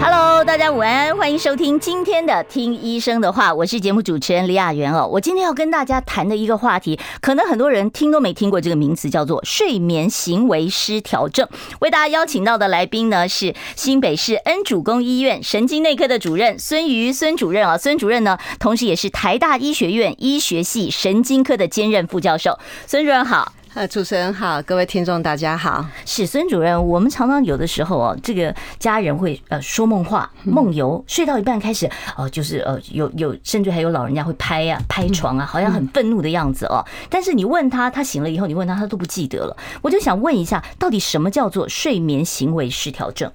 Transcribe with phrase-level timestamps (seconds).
[0.00, 5.04] Hello，大家午安，欢迎收听今天的《听医生的话》，我是节目主持人李雅媛哦。
[5.06, 11.48] 我今天要跟大家谈的一个话题，可能很多人听都没听过这个名词，叫做睡眠行为失调症。
[11.80, 17.76] 为大家邀请到的来宾呢，是新北市恩主公医院神经内科的主任孙瑜孙主任啊。
[17.76, 22.56] 孙主任呢，同时也是台大医学院医学系神经科的兼任副教授。
[22.86, 23.52] 孙主任好。
[23.78, 25.86] 呃，主持人好，各位听众大家好。
[26.04, 36.84] 史孙主任，我们常常有的时候哦，这个家人会呃说梦话、梦游，睡到一半开始哦，就是呃有有，甚至还有老人家会拍啊拍床啊，好像很愤怒的样子哦。
[37.08, 39.56] 但是你问他，他醒了以后，你问他，他都不记得了。
[39.80, 43.30] 我就想问一下，到底什么叫做睡眠行为失调症？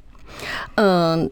[0.76, 1.32] 嗯，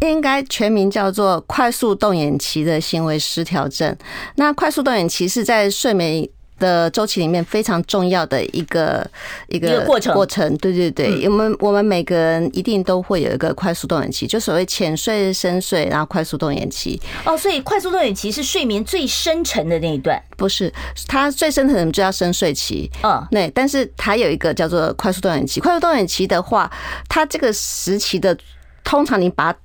[0.00, 3.94] 应该全名叫做快速动眼期的行为失调症。
[4.36, 6.26] 那快速动眼期是在睡眠
[6.58, 9.08] 的周期里面非常重要的一个
[9.48, 17.00] 一个过程过程，对对对，我们我们每个人一定都会有一个快速动眼期，就所谓浅睡、深睡，然后快速动眼期。
[17.24, 20.20] 哦，所以快速动眼期是睡眠最深沉的那一段？
[20.36, 20.72] 不是，
[21.06, 22.90] 它最深层就叫深睡期。
[23.02, 25.60] 嗯，对，但是它有一个叫做快速动眼期。
[25.60, 26.70] 快速动眼期的话，
[27.08, 28.36] 它这个时期的
[28.84, 29.58] 通常你把它。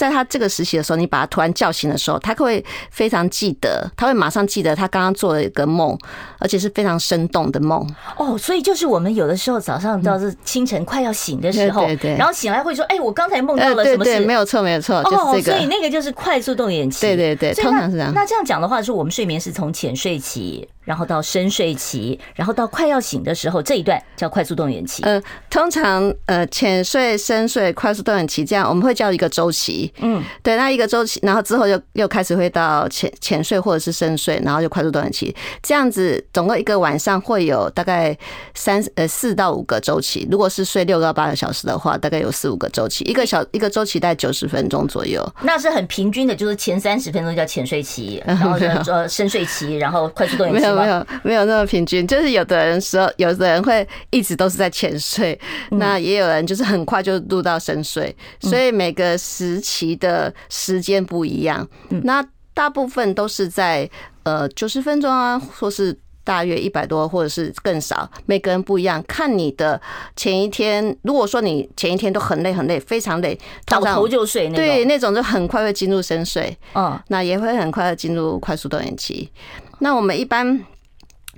[0.00, 5.94] 在他这个时期的时候，你把他突然叫醒的时候，他会非常记得，他会马上记得他刚刚做了一个梦，
[6.38, 7.86] 而且是非常生动的梦。
[8.16, 15.58] 哦，所以就是我们有的时候早上到是清晨快要醒的时候，对对，然后醒来会说：“哎，我刚才梦到了什么事？”对，没有错，没有错，就是这个。
[15.58, 17.02] 所以那个就是快速动眼期。
[17.02, 18.10] 对对对，通常是这样。
[18.14, 20.66] 那这样讲的话，是我们睡眠是从浅睡期。
[20.82, 25.04] 然后到深睡期，然后到快要醒的时候，这一段叫快速动眼期。
[25.04, 29.89] 呃，通常呃浅睡、深睡、快速动眼期这样，我们会叫一个周期。
[29.98, 38.16] 嗯，对，那一个周期，然后之后又又开始会到浅浅睡或者是深睡，然后就快速动眼期，这样子总共一个晚上会有大概
[38.54, 40.26] 三呃四到五个周期。
[40.30, 45.26] 如果是睡六到八个小时的话，大概有四五个周期，一个小一个周期大概九十分钟左右。
[45.42, 48.52] 那是很平均的，就是前三十分钟叫浅睡期， 然后
[48.86, 50.60] 呃深睡期，然后快速动眼期。
[50.60, 55.38] 没有没有那么平均，就是有的人说，有的人会一直都是在浅睡，
[55.70, 61.66] 那也有人就是很快就入到深睡，所以每个时期的时间不一样。
[62.02, 62.24] 那
[62.54, 63.88] 大部分都是在
[64.22, 69.02] 呃九十分钟啊，或是大约一百多，或者是更少，每个人不一样。
[69.08, 69.80] 看你的
[70.14, 76.56] 前一天，如果说你前一天都很累很累，非常累，倒头就睡，对，那种就很快会进入深睡。
[76.74, 79.30] 嗯，那也会很快的进入快速动眼期。
[79.78, 80.64] 那我们一般。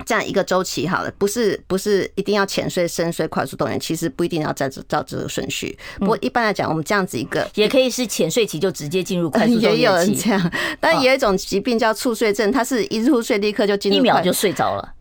[0.05, 5.77] 这样一个周期好了，不是不是一定要浅睡、深睡、快速动员，其实不一定要照这照这个顺序。
[5.99, 9.77] 不过一般来讲，我们这样子一个也可以是浅睡期就直接进入快速 动员期。
[9.79, 14.92] 也有人这样，但也有一种疾病叫猝睡症，它是一入睡立刻就进入，一秒就睡着了。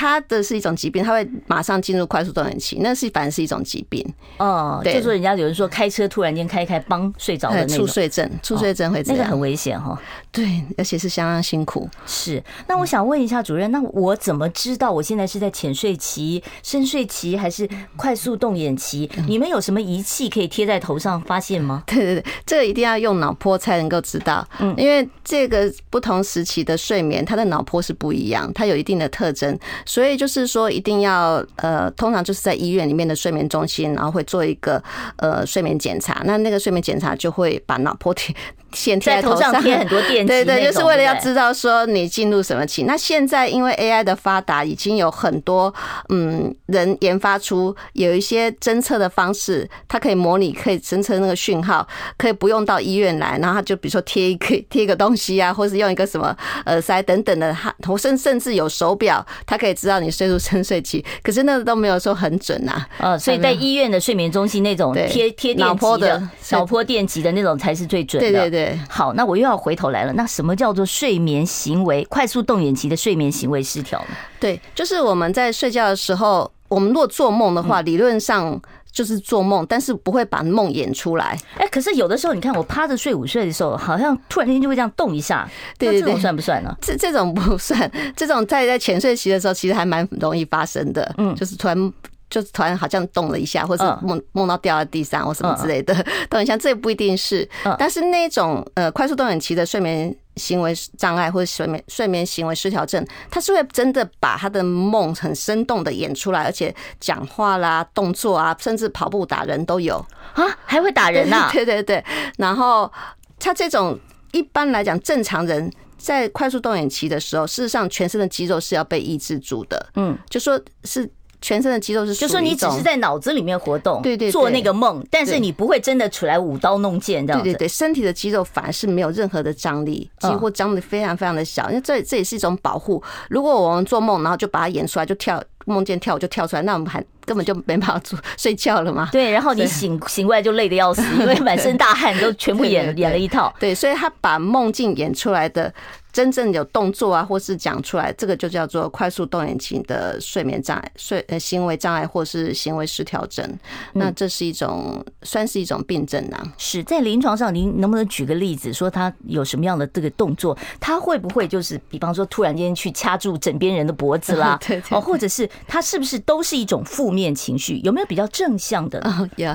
[0.00, 0.08] 呃。
[0.08, 4.04] 它的是一种疾病，它会马上进入快速动眼期，那是反而是一种疾病。
[4.38, 7.78] 哦，就说人家有人说开车突然间开开，帮睡着的那种。
[7.78, 10.00] 猝睡症，猝睡症会这样，那个很危险哈。
[10.30, 11.88] 对，而且是相当辛苦。
[12.06, 19.10] 是，那我想问一下主任，那我怎么知道我现在是在浅睡期、深睡期还是快速动眼期？
[19.26, 21.82] 你们有什么仪器可以贴在头上发现吗？
[21.90, 24.46] 对对对，这个一定要用脑波才能够知道。
[24.60, 29.58] 嗯，因为这个不同时期的睡眠，它的脑波是不一样，它有一定的特征。
[29.88, 34.80] 所以就是说，一定要呃，通常就是在医院里面的睡眠中心，然后会做一个
[35.16, 36.20] 呃睡眠检查。
[36.26, 38.36] 那那个睡眠检查就会把脑波贴。
[38.72, 42.82] 先贴在头上贴很多电， 对对，就是为了要知道说你进入什么期。
[42.82, 45.72] 那现在因为 AI 的发达，已经有很多
[46.10, 51.86] 嗯人研发出有一些侦测的方式，它可以模拟，可以侦测那个讯号，
[52.16, 56.36] 可以不用到医院来，然后它就比如说贴一个贴一个东西啊，或是用一个什么
[56.66, 61.04] 耳塞等等的，它甚甚至有手表，它可以知道你睡入深睡期。
[61.22, 62.86] 可是那个都没有说很准啊。
[62.98, 68.30] 呃，所以在医院的睡眠中心那种贴贴脑波的脑波电极的那种才是最准的。
[68.30, 68.57] 对对对。
[68.58, 70.12] 对，好，那我又要回头来了。
[70.14, 74.16] 那什么叫做睡眠行为快速动眼期的睡眠行为失调呢？
[74.40, 78.60] 对，就是我们在睡觉的时候，我们如果做梦的话，理论上
[78.90, 81.38] 就是做梦，但是不会把梦演出来。
[81.56, 85.48] 哎，可是有的时候，你看我趴着睡午睡的时候，好像突然间就会这样动一下。
[85.78, 86.76] 对对对，这种算不算呢？
[86.80, 91.14] 这这种不算，这种在在浅睡期的时候，其实还蛮容易发生的。
[91.18, 91.92] 嗯，就是突然。
[92.30, 95.94] 就突然好像动了一下，或者梦梦到掉在地上或什么之类的，
[96.28, 97.48] 动一下， 这不一定是。
[97.78, 109.96] 但是那种呃快速动眼期的睡眠行为障碍或者睡眠睡眠行为失调症，他是会真的把他的梦很生动的演出来，而且讲话啦、动作啊，甚至跑步打人都有
[110.34, 111.50] 啊，还会打人呐、啊？
[111.52, 112.04] 对对对，
[112.36, 112.90] 然后
[113.38, 113.98] 他这种
[114.32, 121.10] 一般来讲正常人在快速动眼期的时候，事实上全身的肌肉是要被抑制住的，嗯，就说是。
[121.40, 127.44] 全身的肌肉是，就说你只是在脑子里面活动，对对，做那个梦，但是你不会真的出来舞刀弄剑这样子。
[127.44, 133.02] 对对对，身体的肌肉反而是没有任何的张力，几乎张力非常非常的小，因为这这也是一种保护。
[133.30, 139.08] 如果我们做梦，然后就把它演出来，就跳梦见跳舞就跳出来，那我们还根本就没办法做睡觉了嘛。
[139.12, 143.54] 对，然后你醒醒过来就累得要死，因为满身大汗都全部演演了一套。
[143.60, 145.72] 对，所以他把梦境演出来的。
[146.18, 153.48] 真正有动作啊，或是讲出来，这个就叫做快速动眼期的睡眠障碍、睡呃行为障碍，或是行为失调症。
[153.92, 156.52] 那这是一种算是一种病症啊。
[156.58, 160.58] 是在临床上，您能不能举个例子，说他有什么样的这个动作？
[160.80, 164.58] 他会不会就是，比方说突然间去掐住枕边人的脖子啦？
[164.66, 164.98] 对对。
[164.98, 167.78] 哦，或者是他是不是都是一种负面情绪？
[167.84, 168.98] 有没有比较正向的？
[169.02, 169.54] 哦，有，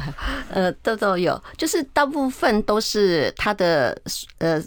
[0.50, 4.02] 呃，都都有，就是大部分都是他的
[4.38, 4.64] 呃。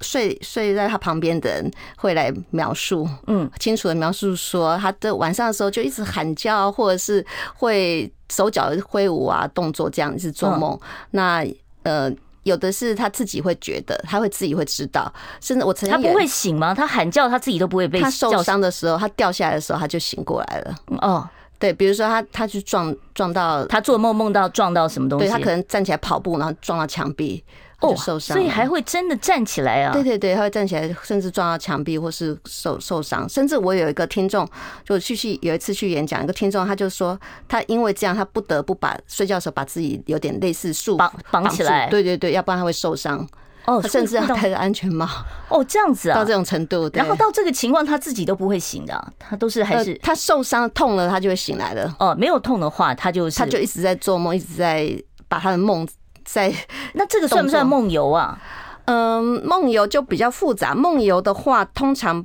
[0.00, 7.24] 睡睡在他旁边的人会来描述，嗯，清楚的描述说，他的晚上的时候就一直喊叫，或者是
[7.54, 10.78] 会手脚挥舞啊，动作这样子做梦。
[11.10, 11.46] 那
[11.82, 12.10] 呃，
[12.44, 16.74] 有的是他自己会觉得，他会自己会知道，甚至我曾经他不会醒吗？
[16.74, 18.00] 他喊叫，他自己都不会被。
[18.00, 20.74] 他受伤的时候，他掉下来的时候，他就醒过来了。
[21.02, 27.44] 哦，对，比如说他他去撞撞到，他做梦梦到撞到什么东西，对他可能站起来跑步，然后撞到墙壁。
[27.80, 29.92] 哦，受伤，所以还会真的站起来啊？
[29.92, 33.26] 对对对，他会站起来，甚至撞到墙壁，或是受受伤。
[33.28, 34.46] 甚至我有一个听众，
[34.84, 37.18] 就去去有一次去演讲，一个听众他就说，
[37.48, 41.88] 他因为这样，他不得不把睡觉的时候把自己有点类似束绑绑起来。
[41.88, 43.26] 对对对，要不然他会受伤。
[43.66, 45.06] 哦，甚至要戴着安全帽。
[45.48, 46.90] 哦，这样子啊，到这种程度。
[46.94, 51.94] 然后到这个情况，他自己都不会醒的，他都是还是他受伤痛了，他就会醒来了。
[51.98, 54.90] 哦，没有痛的话，他就是他就一直在做梦，一直在
[55.28, 55.86] 把他的梦。
[56.32, 56.52] 在
[56.94, 58.38] 那这个算不算梦游啊？
[58.86, 60.74] 嗯，梦游就比较复杂。
[60.74, 62.24] 梦游的话，通常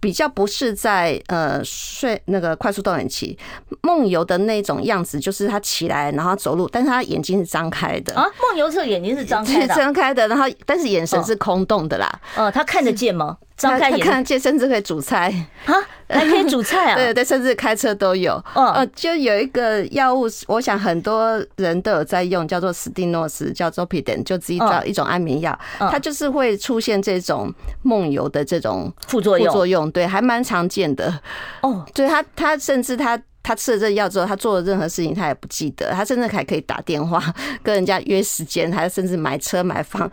[0.00, 3.38] 比较不是在呃睡那个快速动眼期。
[3.82, 8.24] 梦游的那种样子，就是他起来然后走路，但是他眼睛是张开的啊。
[8.24, 12.20] 梦游时候眼睛是张开的，张开的，然后但是眼神是空洞的啦。
[12.36, 13.36] 哦，他看得见吗？
[13.56, 15.32] 张开眼，他看得见，甚至可以煮菜
[15.66, 15.74] 啊。
[16.10, 16.94] 还可以煮菜啊！
[16.98, 18.32] 对对，甚至开车都有。
[18.54, 27.52] 哦，就有一个药物，我想很多人都有在用，叫做斯蒂诺斯，叫做 Zolpidem，就自己找一种安眠药，它就是会出现这种
[27.82, 29.46] 梦游的这种副作用。
[29.46, 31.20] 副作用对，还蛮常见的。
[31.62, 37.22] 哦，对他他甚至他他吃了这个药之后，他做了任何事情他也不记得，他甚至还可以打电话
[37.62, 40.10] 跟人家约时间，还甚至买车买房。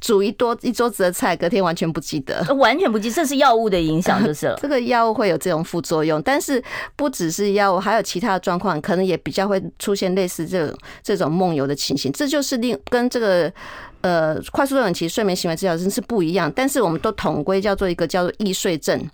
[0.00, 4.58] 煮一多一桌子的菜，隔天完全不记得，完全不记，这是药物的影响， 就是了。
[4.60, 6.62] 这个药物会有这种副作用，但是
[6.96, 12.10] 不只是药物，还有其他的状况，可能也比较会出现类似这种这种梦游的情形。
[12.12, 13.52] 这就是另跟这个
[14.00, 19.08] 呃快速动眼期睡眠行为治疗症是不一样，但是我们都统归叫做一个叫做易睡症。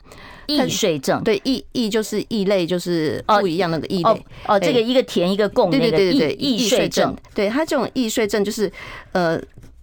[0.47, 4.27] 易睡症，对，易易就是异类，就是不一样那个异类。
[4.47, 8.73] 哦，这个一个甜一个共，对对对对，易睡症，对他这种易睡症就是
[9.13, 9.41] 呃。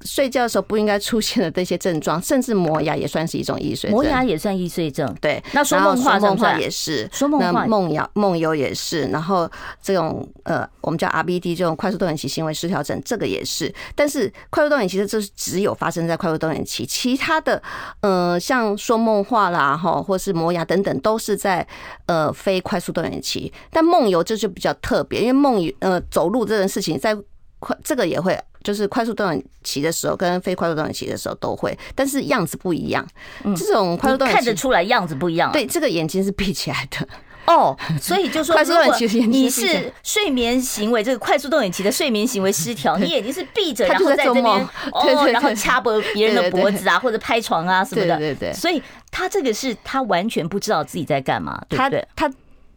[0.07, 3.92] 睡觉的时候不应该出现的这些症状，甚至磨牙也算是一种易睡症。
[3.92, 5.44] 磨牙也算易睡症，对。
[5.51, 9.06] 那说梦话，梦话也是，说梦话、梦游、梦游也是。
[9.07, 9.50] 然后
[9.81, 13.73] 这种呃，我们叫 RBD 这种快速动眼期行为失调症，这个也是。
[13.94, 17.61] 但是快速动眼期这是只有发生在快速动眼期，其他的
[18.02, 21.68] 呃，像说梦话啦，哈，或是磨牙等等，都是在
[22.06, 23.52] 呃非快速动眼期。
[23.69, 27.16] 但梦游这就比较特别，因为梦游呃走路这件事情，在
[27.59, 28.37] 快这个也会。
[28.64, 33.07] 就是快速动眼期的时候，跟非快速动眼期的时候都会，但是样子不一样。
[33.56, 35.49] 这种快速动眼期看得出来样子不一样。
[35.54, 37.07] 对，这个眼睛是闭起来的
[37.45, 44.45] 哦，所以就说， 快速动眼期你是睡眠行为这个快速动眼期的睡眠行为失调，你眼睛是闭着， 然后在这边
[44.92, 48.54] 哦，然后掐脖别人的脖子啊，或者拍床啊什么的，对对对。
[48.54, 52.06] 所以他这个是他完全不知道自己在干嘛，对不对？
[52.18, 52.30] 他。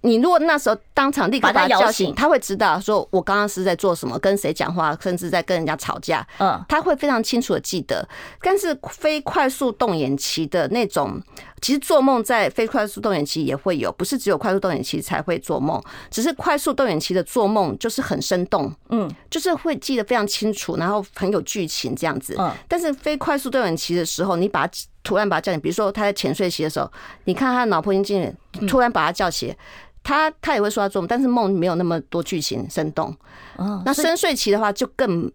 [0.03, 6.27] 你如果那时候当场立刻把他叫醒，他会知道说，我刚刚是在做什么，跟谁讲话，甚至在跟人家吵架。
[6.39, 8.09] 嗯，他会非常清楚的记得。
[8.41, 11.21] 但是非快速动眼期的那种，
[11.61, 15.79] 其实做梦在非快速动眼期也会有，不是只有快速动眼期才会做梦，
[16.11, 22.35] 只是快速动眼期的做梦就是很生动，嗯，就是会记得非常清楚，然后很有剧情这样子。
[22.39, 26.91] 嗯，但是非快速动眼期的时候，你把他突然把他叫醒，比如说他在浅睡期的时候，
[27.25, 28.35] 你看他的脑波音进来，
[28.67, 29.55] 突然把他叫起。
[30.03, 33.15] 他他也会说他做梦，但是梦没有那么多剧情生动。
[33.57, 35.31] 哦，那深睡期的话就更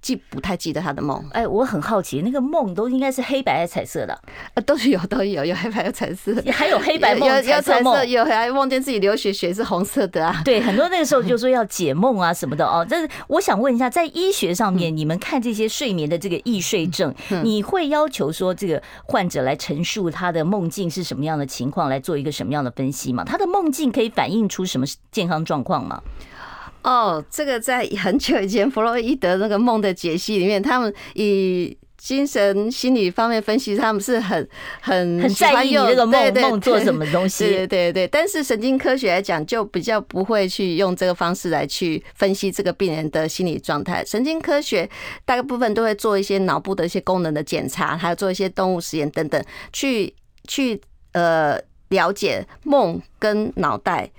[0.00, 1.22] 记不太记得他的梦。
[1.32, 4.18] 哎，我很好奇，那个梦都应该是黑白还是彩色的？
[4.54, 10.40] 呃，都是有 都有，有黑白有彩色， 还有黑白梦、有彩色梦，有还梦见自己流血，血是红色的啊。
[10.44, 12.86] 对，很多那个时候就说要解梦啊什么的哦。
[12.88, 23.22] 但是我想问一下，在医学上面，你们看这些睡眠的这个易睡症，你会要求说这个患者来陈述他的梦境是什么样的情况，来做一个什么样的分析吗？
[23.24, 26.00] 他的梦境可以反映出什么健康状况吗？
[26.82, 34.48] 哦，这个在很久以前弗洛伊德那个梦的解析里面，他们以精神心理方面分析，他们是很
[34.80, 37.44] 很很在意你这个梦梦做什么东 西。
[37.44, 44.02] 对对对，但是神经科学来讲，就比较不会去用这个方式来去分析这个病人的心理状态。
[44.02, 44.88] 神经科学
[45.26, 50.14] 大部分都会做一些脑部的一些功能的检查，还有做一些动物实验等等，去
[50.48, 50.80] 去
[51.12, 51.60] 呃
[51.90, 54.10] 了解梦跟脑袋。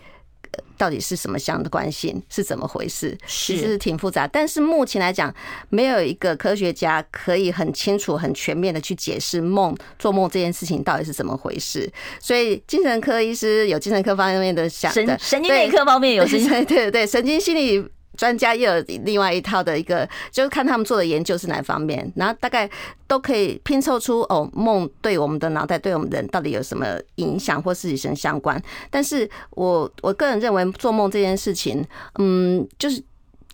[0.81, 2.19] 到底是什么相的关系？
[2.27, 3.15] 是怎么回事？
[3.27, 4.27] 其实是挺复杂。
[4.27, 5.31] 但是目前来讲，
[5.69, 11.87] 没有一个科学家可以很清楚、很全面的去解释梦、做梦这件事情到底是怎么回事。
[12.19, 17.87] 所以，精神科医师有精神科方面的想的，神神经内科方面有神经，对对对，神经心理。
[18.21, 22.69] 专家又有另外一套的一个，就是看他们做的研究是哪方面，然后大概
[23.07, 26.85] 都可以拼凑出哦，梦对我们的脑袋、对我们人到底有什么
[27.15, 28.61] 影响或是什么相关。
[28.91, 31.83] 但是我我个人认为，做梦这件事情，
[32.19, 33.03] 嗯，就是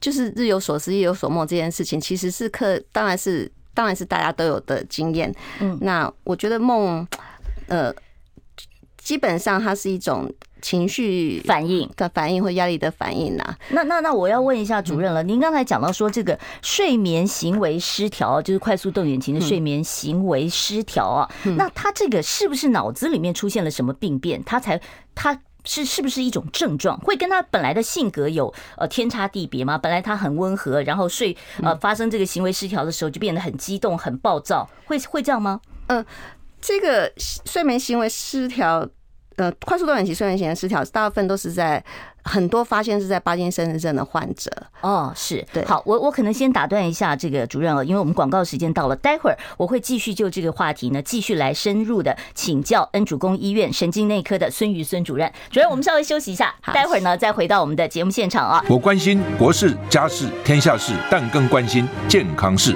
[0.01, 5.33] 就是日有所思夜有所梦这件事情，其实是课，当然是当然是大家都有的经验。
[5.61, 7.07] 嗯，那我觉得梦，
[7.67, 7.95] 呃，
[8.97, 10.29] 基本上它是一种。
[10.61, 15.23] 情绪反应的反应或压力的反应呐，那那那我要问一下主任了。
[15.23, 24.43] 您刚才讲到说这个睡眠行为失调，就是快速动眼期的睡眠行为失调啊，那他这个是不是脑子里面出现了什么病变？
[24.43, 24.79] 他才
[25.15, 26.97] 他是是不是一种症状？
[26.99, 29.77] 会跟他本来的性格有呃天差地别吗？
[29.77, 35.59] 本来他很温和，然后睡呃发生这个行为失调的时候就变得很激动、很暴躁，会会这样吗？
[35.87, 36.05] 嗯，
[36.61, 38.87] 这个睡眠行为失调。
[39.37, 41.83] 呃，快速动眼期睡眠型的失调，大部分都是在
[42.23, 44.51] 很多发现是在巴金森症的患者。
[44.81, 45.63] 哦，是对。
[45.63, 55.31] 好，我我可能先打断一下这个主任哦，因为我们广告时间到了，待会儿我会继续就这个话题呢，继续来深入的请教恩主公医院神经内科的孙瑜孙主任。
[55.51, 58.63] 主任，我们稍微休息一下，待会儿呢再回到我们的节目现场啊。
[58.67, 62.75] 我关心国事、家事、天下事，但更关心健康事。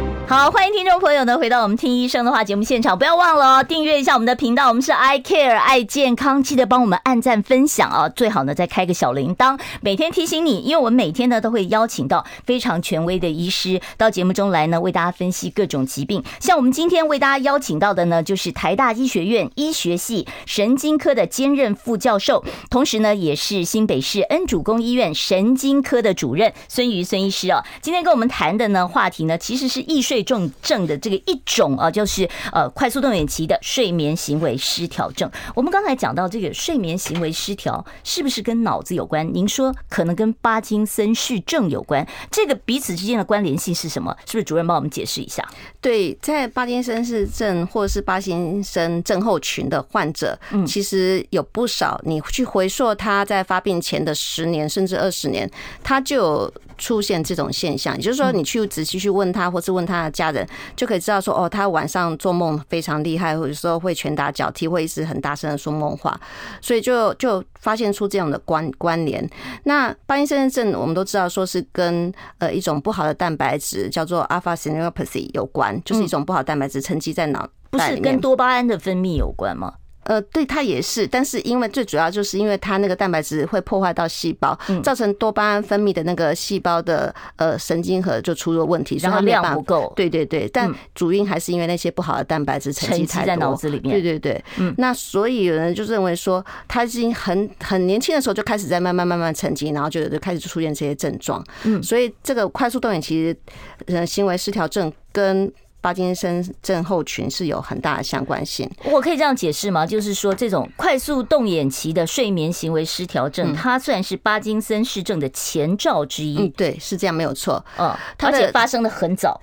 [0.27, 16.23] 好，欢迎听众朋友呢回到我们听医生的话节目现场，不要忘了哦，订阅一下我们的频道，我们是 I Care 爱健康，记得帮我们按赞分享啊，最好呢再开个小铃铛，每天提醒你，因为我们每天呢都会邀请到非常权威的医师到节目中来呢，为大家分析各种疾病。
[16.39, 27.61] 像我们今天为大家邀请到的呢，就是台大医学院医学系神经科的兼任副教授，同时呢也是新北市恩主公医院神经科的主任孙瑜孙医师啊。
[27.81, 30.21] 今天跟我们谈的呢话题呢，其实是艺术睡。
[30.31, 35.29] 重症的这个一种啊，就是呃快速动眼期的睡眠行为失调症。
[35.55, 39.27] 我们刚才讲到这个睡眠行为失调是不是跟脑子有关？
[39.33, 44.15] 您说可能跟巴金森氏症有关，这个彼此之间的关联性是什么？
[44.25, 45.45] 是不是主任帮我们解释一下？
[45.81, 51.99] 对，在巴金森氏症或者是巴金森症候群的患者，嗯，其实有不少。
[52.05, 55.49] 你去回溯他在发病前的十年甚至二十年，
[55.83, 57.95] 他就有出现这种现象。
[57.95, 60.11] 也就是说，你去仔细去问他，或是问他的。
[60.11, 60.45] 家人
[60.75, 66.19] 就可以知道说，哦，他晚上做梦非常厉害，或者说会拳打脚踢，会一直很大声的说梦话，
[66.61, 69.27] 所以就就发现出这样的关关联。
[69.63, 77.47] 那巴金森症我们都知道说是跟呃一种不好的蛋白质叫做 alpha synaptopathy 有关，就是一种不好的蛋白质沉积在脑。
[77.69, 79.73] 不是跟多巴胺的分泌有关吗？
[80.03, 89.93] 呃，对，它也是，但是因为最主要就是因为它那个蛋白质会破坏到细胞，造成多巴胺分泌的那个细胞的呃神经核就出了问题，然后量不够。
[89.95, 93.91] 对对对，但主因还是因为那些不好的蛋白质沉积，在脑子里面。
[93.91, 101.43] 对对对，嗯，那所以有人就认为说，他已经很很年轻的时候就开始在慢慢慢慢沉积，然后就就开始出现这些症状。
[101.63, 103.37] 嗯，所以这个快速动眼其实
[103.85, 108.69] 呃行为失调症跟巴金森症候群是有很大的相关性。
[108.85, 109.85] 我可以这样解释吗？
[109.85, 116.37] 就是说，这种快速动眼期的睡眠行为失调症，它算是巴金森氏症的前兆之一。
[116.37, 117.65] 嗯，对，是这样，没有错。
[117.77, 119.41] 嗯，而且发生的很早。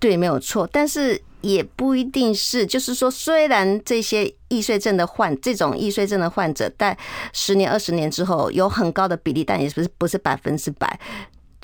[0.00, 6.96] 对，没有错，但是也不一定是，就是说，虽然这些易睡症的患这种易睡症的患者，在
[7.32, 10.98] 十年、二十年之后有很高的比例，但也不是不是百分之百。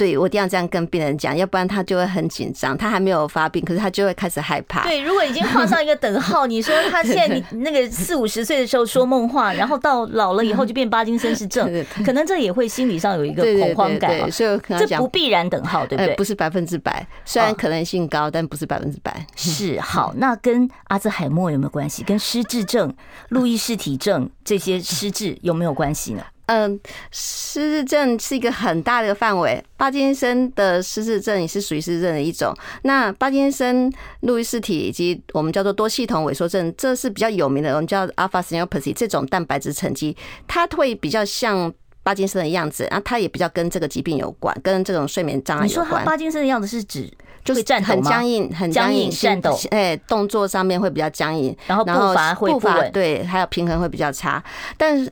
[0.01, 2.75] 对，我一定要这样跟病人讲，要不然他就会很紧张。
[2.75, 4.85] 他还没有发病，可是他就会开始害怕。
[4.85, 14.11] 对，如果已经画上一个等号， 你说他现在你那个四五十岁的时候说梦话，然后到老了以后就变巴金森氏症，可能这也会心理上有一个恐慌感。
[14.11, 16.15] 对，所以这不必然等号，对不对？
[16.15, 19.27] 不是百分之百，虽然可能性高，但不是百分之百。
[19.37, 22.03] 是好，那跟阿兹海默有没有关系？
[22.05, 22.91] 跟失智症、
[23.29, 26.23] 路易氏体症这些失智有没有关系呢？
[26.53, 26.81] 嗯，
[27.13, 29.63] 失智症是一个很大的范围。
[29.77, 32.53] 巴金森的失智症也是属于失智症的一种。
[32.83, 33.89] 那巴金森、
[34.23, 40.17] 路易斯体以及我们叫做多系统萎缩症，这是比较有名的，我们叫 alpha synuclein 这种蛋白质沉积，
[40.49, 45.87] 它会比较像巴金森的样子，然后它也比较跟这个疾病有关，跟这种睡眠障碍有关。
[45.87, 47.09] 你说它巴金森的样子是指
[47.45, 54.43] 就是很僵硬、很僵硬、颤抖，哎，动作上面会比较僵硬，然后步伐会不稳，对，还有平衡会比较差，
[54.77, 55.09] 但是。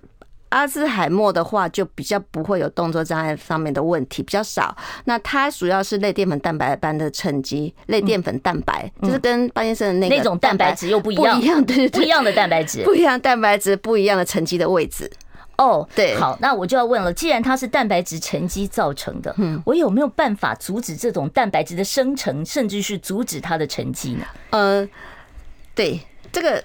[0.51, 4.75] 阿兹海默的话就比较不会有动作障碍方面的问题，比较少。
[5.05, 15.11] 那它主要是类淀粉蛋白般的沉积，类淀粉蛋白，就是跟巴金森的那个那种蛋白质又不一样，不一样，对，不一样的蛋白质，不一样蛋白质，不一样的沉积的位置。
[15.59, 24.25] 哦，对，好，那我就要问了，既然它是蛋白质沉积造成的，嗯，我有没有办法阻止这种蛋白质的生成，甚至是阻止它的沉积呢？
[24.51, 24.89] 呃，
[25.75, 26.01] 对，
[26.33, 26.65] 这个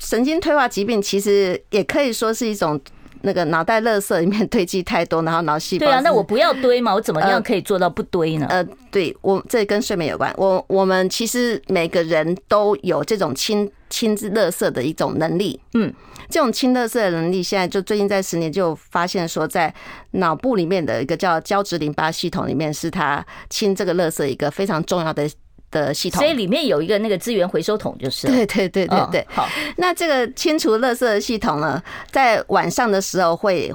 [0.00, 2.80] 神经退化疾病其实也可以说是一种。
[3.26, 5.84] 那个脑袋垃圾里面堆积太多，然后脑细胞。
[5.84, 8.46] 对啊，那我不要堆嘛，我怎么样可以做到不堆呢？
[8.48, 10.32] 呃，呃，对我这跟睡眠有关。
[10.36, 15.60] 我我们其实每个人都有这种清清垃圾的一种能力。
[15.74, 15.92] 嗯，
[16.30, 19.74] 这种清垃圾的能力，现在就最近在十年就发现说，在
[20.12, 25.28] 脑部里面的一个叫胶质淋巴系统里面，是它清这个垃圾一个非常重要的。
[25.76, 29.26] 的系统，所以里面有一个那个资源回收桶，就是对对对对对。
[29.28, 33.72] 好，那这个清除垃圾的系统呢，在晚上的时候会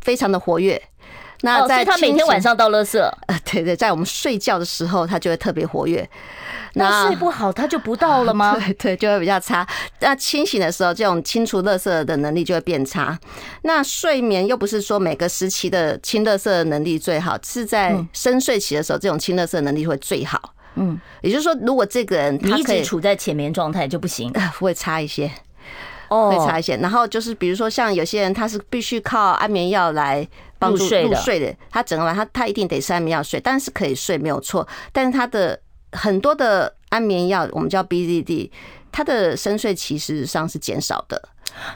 [0.00, 0.80] 非常的活跃。
[1.42, 6.06] 那在他每天晚上倒垃圾，呃，对对，在我们睡觉的时候，他就会特别活跃。
[6.74, 8.54] 那睡不好，他就不到了吗？
[8.60, 9.66] 对对，就会比较差。
[10.00, 13.18] 那清醒的时候，这种清除垃圾的能力就会变差。
[13.62, 20.52] 那睡眠又不是说每个时期的清垃圾的能力最好，是在深睡期的时候，这种清垃圾的能力会最好。
[20.76, 25.30] 嗯，也就是说，如果这个人他一直处在浅眠状态就不行， 会差一些，
[26.08, 26.76] 哦，会差一些。
[26.76, 30.26] 然后就是，比如说像有些人，他是必须靠安眠药来
[30.58, 34.66] 帮助入睡的，他整个晚上他他一定得吃安眠药睡，但是可以睡没有错。
[34.92, 35.58] 但是他的
[35.92, 38.50] 很多的安眠药，我们叫 BZD，
[38.92, 41.28] 他的深睡其实上是减少的。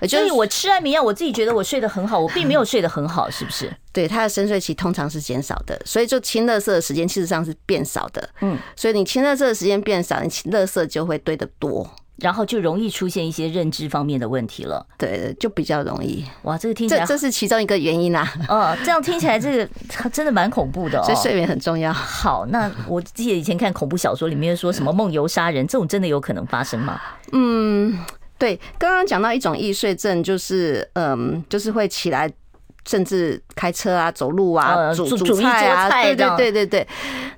[0.08, 3.72] 所以我吃安眠药，我自己觉得我睡得很好，我并没有睡得很好，是不是？
[3.92, 8.28] 对，他的深睡期通常是减少的，所以就清垃圾的时间其实上是变少的。
[8.40, 14.84] 嗯，所以你清垃圾的时间变少，你清垃圾就会堆得多，然后就容易出现一些认知方面的问题了。
[14.98, 16.24] 对，就比较容易。
[16.42, 18.28] 哇，这个听起来这这是其中一个原因啊。
[18.48, 21.04] 哦，这样听起来这个真的蛮恐怖的哦。
[21.06, 21.92] 所以睡眠很重要。
[21.92, 27.00] 好，那我记得以前看恐怖小说里面说什么梦游杀人，这种真的有可能发生吗？
[27.30, 27.96] 嗯。
[28.38, 32.30] 对，刚刚讲到一种易碎症，就是嗯，就是会起来，
[32.86, 36.88] 甚至开车啊、走路啊、煮煮菜啊，对对对对对。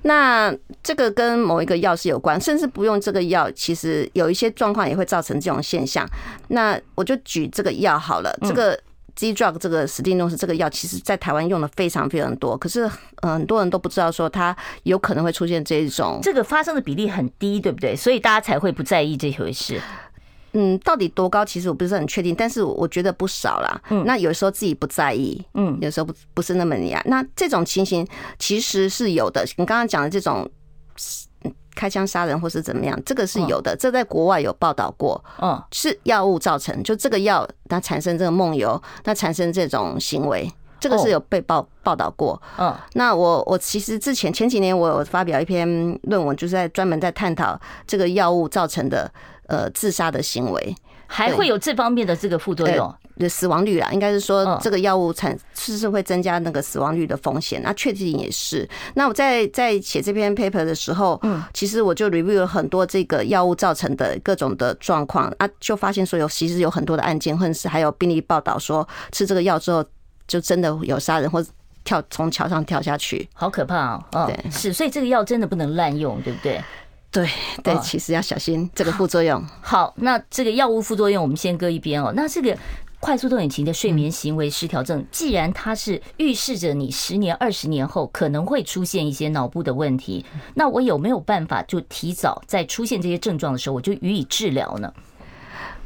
[0.01, 6.07] 那这个跟某一个药是有关，甚至不用这个药，其实有一些状况也会造成这种现象。
[6.49, 8.77] 那我就举这个药好了，这个
[9.15, 12.89] Z-Drug 这个史蒂诺斯这个药，其实在台湾用的非常非常多，可是
[13.21, 17.95] 很多人都不知道说它有可能会出现这一种，这个发生的比例很低，对不对？
[17.95, 19.81] 所以大家才会不在意这回事。
[20.53, 21.43] 嗯，到底多高？
[21.45, 23.81] 其实我不是很确定，但是我觉得不少啦。
[23.89, 27.03] 嗯，那有时候自己不在意，嗯，有时候不不是那么厉害。
[27.05, 28.07] 那这种情形
[28.39, 29.45] 其实是有的。
[29.57, 30.49] 你刚刚讲的这种
[31.75, 33.75] 开枪杀人或是怎么样，这个是有的。
[33.75, 42.41] 这在国外有报道过，嗯，是药物造成，就这个药它产生这个梦游，那产生这种行为，这个是有被报报道过。
[42.57, 45.67] 嗯，那我我其实之前前几年我有发表一篇
[46.03, 49.11] 论文，就是在专门在探讨这个药物造成的。
[49.47, 50.75] 呃，自杀的行为
[51.07, 57.61] 还会有这方面的这个副作用，的死亡率啦，应该是说这个药物产是不是会增加那个死亡率的风险？
[57.63, 58.67] 那确定也是。
[58.95, 69.83] 那我在在写这篇 paper 的时候，嗯，其实我就 review 了很多这个药物造成的各种的状况啊，就发现说有其实有很多的案件，或者是还有病例报道说吃这个药之后
[70.27, 71.41] 就真的有杀人或
[71.85, 74.27] 跳从桥上跳下去，好可怕哦！
[74.27, 76.61] 对，是，所以这个药真的不能滥用，对不对？
[77.17, 77.29] 对
[77.63, 79.43] 对，其实要小心这个副作用。
[79.61, 82.13] 好，那这个药物副作用我们先搁一边哦。
[82.15, 82.55] 那这个
[82.99, 94.93] 快速动眼期的睡眠行为失调症，既然它是预示着你十年、二十年后可能会出现一些脑部的问题，那我有没有办法就提早在出现这些症状的时候，我就予以治疗呢？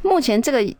[0.02, 0.76] 目前这个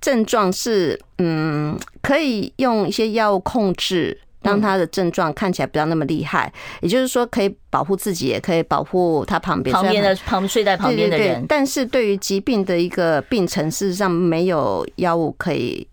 [0.00, 4.20] 症状是，嗯，可以用一些药物控制。
[4.42, 6.50] 当他的症状看起来不要那么厉害，
[6.80, 11.44] 也就是说可以保护自己，也可以保护他旁边旁边的旁睡在旁边的人。
[11.46, 15.86] 但是对于疾病的一个病程，事实上没有药物可以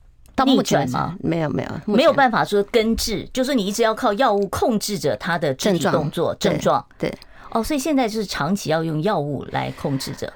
[0.46, 1.18] 逆转吗？
[1.20, 6.86] 没有，没有，没有办法说根治，就是你一直要靠药物控制着他的肢体动作症状。
[6.98, 7.14] 对，
[7.52, 10.32] 哦，所以现在就是长期要用药物来控制着。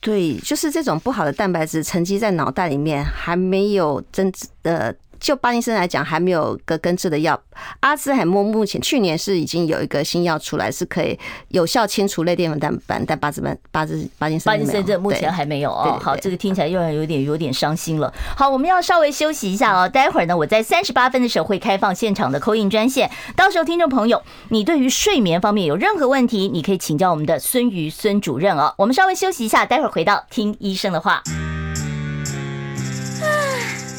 [0.00, 4.30] 对，就是这种不好的蛋白质沉积在脑袋里面，还没有真
[4.62, 4.94] 的。
[5.20, 7.40] 就巴金森来讲，还没有个根治的药。
[7.80, 15.98] 阿兹海默目前去年是已经有一个新药出来，是可以有效清除类淀粉蛋白，但巴兹曼巴兹巴金森巴金森这目前还没有哦。
[16.00, 18.12] 好，这个听起来又有点有点伤心了。
[18.36, 19.88] 好，我们要稍微休息一下哦。
[19.88, 28.72] 待会儿呢，我在三十八分的时候会开放现场的扣印专线，到时候听众朋友，你对于睡眠方面有任何问题，你可以请教我们的孙瑜孙主任哦。
[28.78, 31.22] 我们稍微休息一下，待会儿回到听医生的话。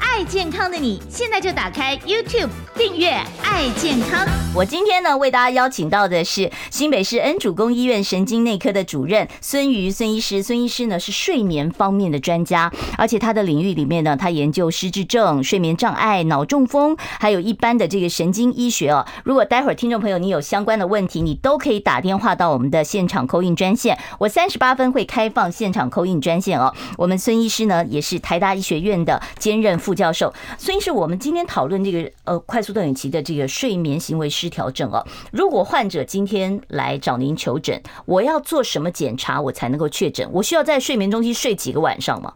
[0.00, 3.10] 爱健康的你，现在就打开 YouTube 订阅
[3.44, 4.26] “爱健康”。
[4.52, 10.42] 我今天呢，为大家邀请到的是新北市恩主公医院神经内科的主任孙瑜孙医师。
[10.42, 19.06] 孙医师呢是睡眠方面的专家，而且他的领域里面呢，他研究失智症、睡眠障碍、脑中风，还有一般的这个神经医学哦。
[19.24, 23.96] 如果待会儿听众朋友你有相关的问题，你都可以打电话到我们的现场扣印专线。
[24.18, 26.74] 我三十八分会开放现场扣印专线哦。
[26.96, 35.06] 我们孙医师呢也是台大医学院的兼任副教授，所以是我们今天讨论这个呃快速动眼期的这个睡眠行为失调症哦。
[35.32, 40.28] 如果患者今天来找您求诊，我要做什么检查我才能够确诊？
[40.32, 42.32] 我需要在睡眠中心睡几个晚上吗？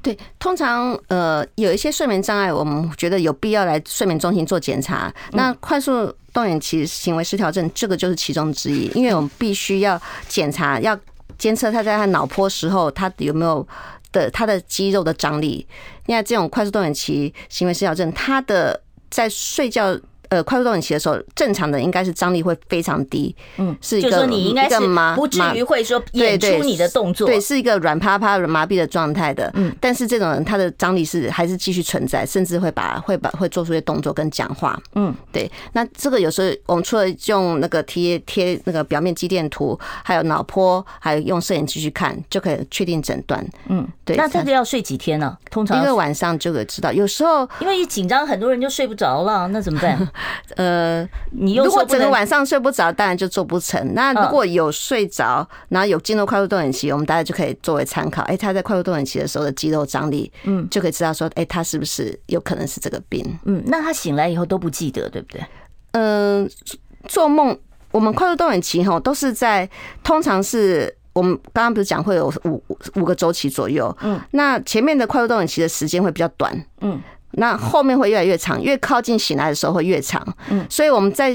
[0.00, 5.12] 对，通常呃有一些睡眠障碍，我们觉得有必要来睡眠中心做检查。
[5.32, 10.98] 那快速动眼期行为失调症这个就是其中之一，因为我们必须要检查，要
[11.36, 13.66] 监测他在他脑波时候他有没有。
[14.12, 15.66] 的他的肌肉的张力，
[16.06, 19.98] 你看这种快速动眼期行为失调症，他的在睡觉。
[20.28, 24.76] 呃，快速动眼期的时候，正常的应该是张力会非常低，嗯，是一个，就说你应该是
[25.16, 44.16] 不至于会说演出你的动作，对，是一个软趴趴、软麻痹的状态的，嗯，但是这种人他的张力是还是继续存在，甚至会把会把会做出一些动作跟讲话，嗯，对，那这个有时候我们除了用那个贴贴那个表面肌电图，还有脑波，还有用摄影机去看，就可以确定诊断，嗯，对。
[44.16, 45.36] 那这个要睡几天呢？
[45.50, 49.96] 通常一个晚上就可以知道，有时候因为一紧张，很多人就睡不着了，那怎么办？
[50.56, 53.94] 呃，你如果整个晚上睡不着，当然就做不成。
[53.94, 58.22] 那如果有睡着，然后有进入快速动眼期，我们大家就可以作为参考。
[58.22, 63.38] 哎，他在快速动眼期的时候的肌肉张力，嗯，就可以知道说，哎，他是不是有可能是这个病？
[63.44, 65.44] 嗯，那他醒来以后都不记得，对不对？
[65.92, 66.50] 嗯，
[67.06, 67.58] 做梦，
[67.90, 69.68] 我们快速动眼期哈，都是在
[70.02, 72.62] 通常是我们刚刚不是讲会有五
[72.96, 77.00] 五个周期左右，嗯，那前面的快速动眼期的时间会比较短，嗯。
[77.32, 80.26] 那后面会越来越长，越靠近醒来的时候会越长。
[80.50, 81.34] 嗯，所以我们在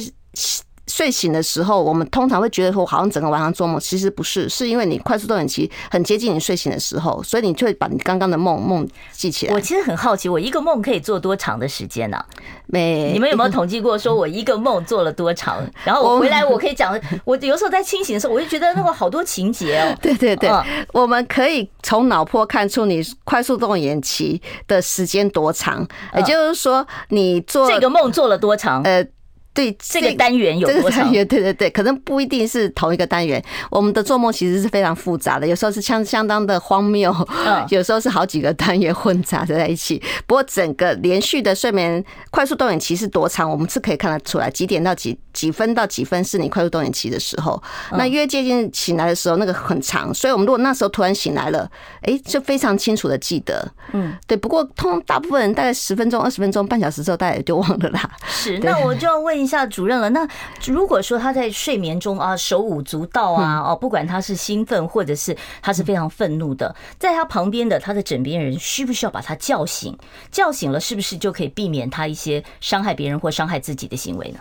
[0.87, 9.53] 睡醒的时候，我们通常会觉得说，好像整个晚上做梦，其实不是，是因为你快速动眼期很接近你睡醒的时候，所以你就会把你刚刚的梦梦记起来。
[9.53, 12.23] 我其实很好奇，我一个梦可以做多长的时间呢？
[12.67, 15.65] 没，你们有没有统计过，说我一个梦做了多长？
[15.85, 19.95] 然后我回来我可以讲，我有时候在清醒的时候，我就觉得那个好多情节哦。
[20.01, 20.51] 对对对，
[20.91, 28.83] 我们可以从脑波看出你快速动眼期的时间多长，也就是说你做这个梦做了多长？
[28.83, 29.05] 呃。
[29.53, 31.11] 对这个单元有多长？
[31.11, 33.43] 对对对，可能不一定是同一个单元。
[33.69, 37.13] 我们的做梦其实是非常复杂的，有时候是相相当的荒谬，
[37.69, 40.01] 有时候是好几个单元混杂在一起。
[40.25, 47.61] 不过整个连续的睡眠快速动眼期是多长，我们是可以看得出来，几点到几几分到几分是你快速动眼期的时候。
[47.91, 50.11] 那越接近醒来的时候，那个很长。
[50.11, 51.69] 所以我们如果那时候突然醒来了，
[52.01, 53.71] 哎，就非常清楚的记得。
[53.91, 54.35] 嗯，对。
[54.35, 58.09] 不过通大部分人大概十分钟、二十分钟、半小时之后，大家也就忘了啦。
[58.25, 59.42] 是，那我就要问。
[59.43, 60.27] 一下主任了，那
[60.65, 69.97] 如果说他在睡眠中啊手舞足蹈啊哦，不管他是兴奋或者是他是非常愤怒的，在他旁边的他的枕边人需不需要把他叫醒？
[70.31, 74.39] 叫醒了是不是就可以避免他一些伤害别人或伤害自己的行为呢？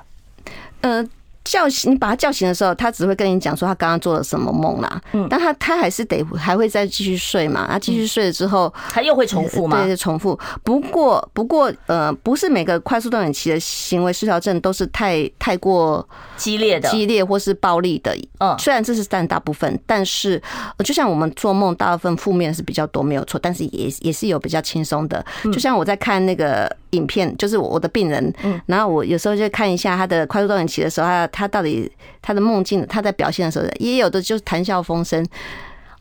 [0.82, 1.06] 呃，
[1.44, 5.00] 叫醒你把他叫醒的时候，他只会跟你讲说他刚刚做了什么梦啦。
[5.12, 7.66] 嗯，但他他还是得还会再继续睡嘛。
[7.68, 9.82] 他继续睡了之后，他又会重复吗？
[9.84, 10.38] 对，重复。
[10.62, 18.16] 不过不过呃，不是每个快速动眼期的行为失调症都是太太过激烈的、激烈或是暴力的。
[18.38, 20.40] 嗯，虽然这是占大部分，但是
[20.84, 23.40] 就像我们做梦，大部分负面是比较多，没有错。
[23.42, 25.24] 但是也也是有比较轻松的。
[25.44, 31.42] 就像我在看那个影片，就是我的病人，嗯，然后我有时候就看一下他的快速动眼期的时候，他。
[31.42, 31.90] 他到底
[32.22, 35.26] 他的梦境，他在表现的时候，也有的就是谈笑风生。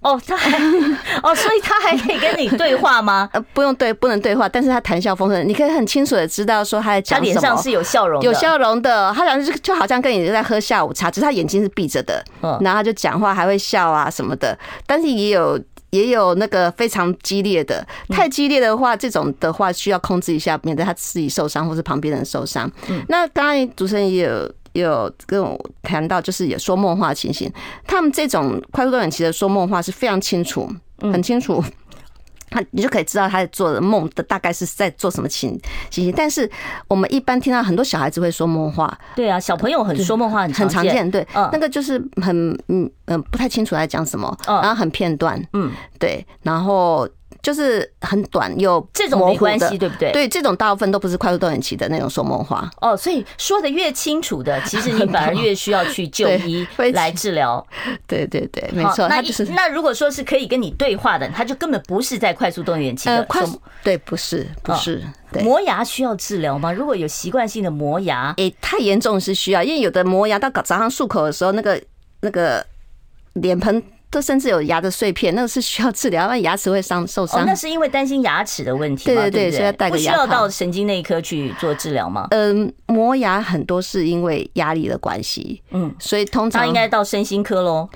[0.02, 0.56] 哦，他还
[1.24, 3.28] 哦，所以他还可以跟你对话吗？
[3.34, 7.34] 呃，不用对，不能对话，但是他谈笑风生，你可以很清楚的知道说他在讲什么。
[7.34, 9.12] 他脸上是有笑容，有笑容的。
[9.16, 12.24] 他好像就就好像跟你在喝下午茶，只是他眼睛是闭着的。
[12.44, 15.60] 嗯，然后他就讲话还会笑啊什么的，但是也有
[15.92, 22.70] 也有那个非常激烈的，太激烈的话，这种的话需要控制一下，免得他自己受伤或是旁边人受伤。
[22.90, 24.52] 嗯，那刚才主持人也有。
[24.74, 27.52] 有跟我谈到，就是有说梦话情形，
[27.86, 30.66] 他们这种快速动眼期的说梦话是非常清楚，
[31.02, 31.62] 很清楚，
[32.52, 35.60] 他你就可以知道他在做的梦的大概是在做什么情
[35.90, 36.14] 情形。
[36.16, 36.48] 但是
[36.88, 47.08] 我们一般听到很多小孩子会说梦话，对啊，小朋友很说梦话很很常见，对，那个就是很嗯嗯不太清楚在讲什么，然后很片段，嗯，对，然后。
[47.42, 50.12] 就是很短又这种没关系，对不对？
[50.12, 52.70] 对，这种大部分都不是快速动眼期的那种说梦话。
[52.80, 57.66] 哦，所以说的越清楚的，其实你反而越需要去就医 来治疗。
[58.06, 59.08] 对对对，没错。
[59.08, 63.24] 那就是那如果说是可以跟你对话的，他就根本不是在快速动眼期的。
[63.26, 63.44] 快
[63.84, 65.02] 对，不是不是。
[65.42, 66.72] 磨牙需要治疗吗？
[66.72, 71.82] 如果有习惯性的磨牙，诶，太严重是需要，因为有的磨牙到早上漱口的时候，那个
[72.20, 72.66] 那个
[73.34, 73.82] 脸盆。
[74.12, 77.46] 都甚至有牙的碎片，那个是需要治疗， 因为牙齿会伤受伤。
[77.46, 79.22] 那是因为担心牙齿的问题吗？
[79.22, 80.20] 对对对，所以要戴个牙套。
[80.20, 82.28] 不需要到神经内科去做治疗吗？
[82.32, 87.90] 嗯，磨牙很多是因为压力的关系，嗯，所以通常应该到身心科喽。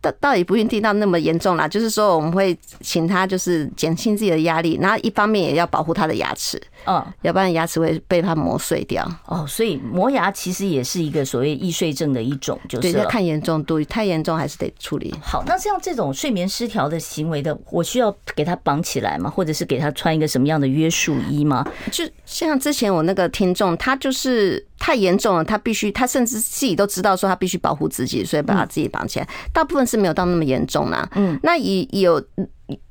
[0.00, 9.04] 倒倒也不一定到那么严重啦，就是说我们会请他就是减轻自己的压力，然后一方面也要保护他的牙齿，嗯，要不然牙齿会被他磨碎掉。
[9.26, 15.14] 哦，所以磨牙其实也是一个所谓易碎症的一种，就是对，要看严重度，太严重还是得处理。
[15.20, 19.28] 好，那像这种睡眠失调的行为的，我需要给他绑起来吗？
[19.28, 21.66] 或者是给他穿一个什么样的约束衣吗？
[21.90, 24.67] 就像之前我那个听众，他就是。
[24.78, 29.28] 太严重了，他必须，他甚至自己都知道说他必须保护自己，所以把他自己绑起来。
[29.52, 31.08] 大部分是没有到那么严重啦。
[31.14, 32.22] 嗯，那也有。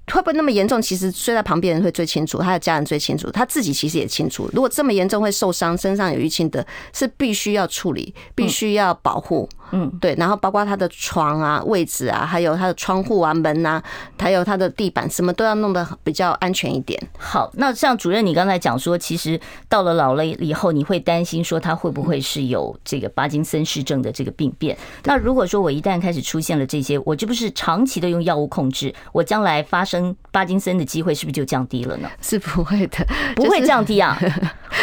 [0.10, 0.82] 会不会那么严重？
[0.82, 4.50] 其实睡在旁边人会最清楚，他的家人最清楚，他自己其实也清楚。
[4.54, 9.48] 如果这么严重会受伤，身上有淤青的，是必须要处理，必须要保护。
[9.72, 10.16] 嗯，对。
[10.16, 13.82] 然后包括他的床啊、位置啊，还有他的窗户啊、门啊，
[14.20, 17.02] 还有他的地板，什么都要弄得比较安全一点。
[17.18, 24.78] 好，那像主任你刚才讲说，其实到了老了以后，你会担心说他会不会是有这个帕金森氏症的这个病变？
[25.04, 30.16] 那如果说我一旦开始出现了这些，我这不是长期的用药物控制，我将来发生。
[30.32, 32.08] 帕金森的机会是不是就降低了呢？
[32.22, 32.98] 是不会的，
[33.36, 34.16] 不会降低啊！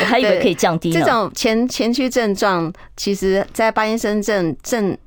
[0.00, 0.98] 我 还以为可以降低呢。
[0.98, 4.98] 这种前前驱症状，其实在帕金森症症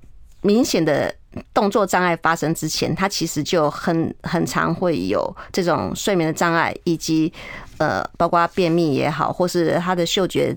[0.41, 1.13] 明显的
[1.53, 7.31] 动作障碍发生之前，他其实就很很常会有这种睡眠的障碍，以及
[7.77, 10.55] 呃，包括便秘也好，或是他的嗅觉。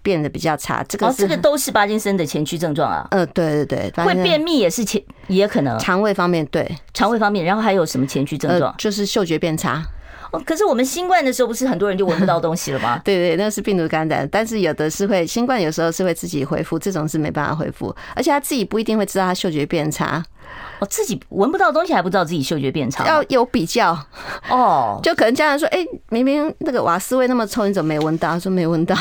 [0.00, 3.06] 变得比较差，这个哦，这个都是帕金森的前驱症状啊。
[3.10, 8.74] 呃，对对对，会便秘也是前，也可能肠胃方面，对肠胃方面，然后还有什么前驱症状？
[8.78, 9.84] 就是嗅觉变差。
[10.44, 13.00] 可是我们新冠的时候，不是很多人就闻不到东西了吗？
[13.04, 20.22] 对对，那是病毒感染，但是有的是会新冠，有时候是会自己恢复，这种是没办法恢复，而且他自己不一定会知道他嗅觉变差。
[20.80, 23.98] 我自己闻不到东西还不知道自己嗅觉变差，要有比较
[24.48, 25.00] 哦。
[25.02, 28.94] 就可能家人说：“哎，明明那个瓦斯味那么臭，你怎么没闻到？”他说：“没闻到。”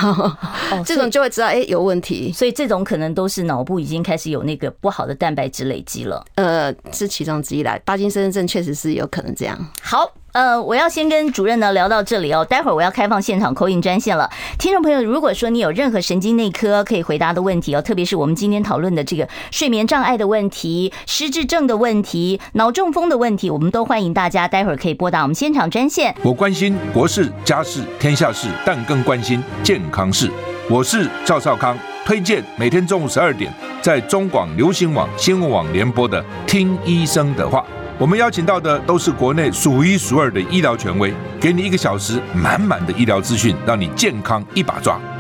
[0.72, 2.32] 哦， 这种就会知道哎有问题。
[2.32, 6.26] 所以这种可能都是脑部已经开始有那个不好的蛋白质累积了。
[6.36, 9.56] 呃，是其中之一来，巴金森症确实是有可能这样。
[9.82, 10.12] 好。
[10.34, 14.30] 呃，我要先跟主任呢聊到这里哦，待会儿我要开放现场 call in 专线了。
[14.60, 26.16] 听众朋友，如果说你有任何神经内科可以回答的问题哦，特别是我们今天讨论的这个睡眠障碍的问题、失智症的问题、脑中风的问题，我们都欢迎大家待会儿可以拨打我们现场专线。
[26.24, 30.32] 我关心国事、家事、天下事，但更关心健康事。
[30.70, 37.60] 我是赵少康，推荐每天中午十二点在中广流行网、新闻网联播的《听医生的话》。
[38.00, 45.00] 我们邀请到的都是国内数一数二的医疗权威，给你一个小时满满的医疗资讯，让你健康一把抓。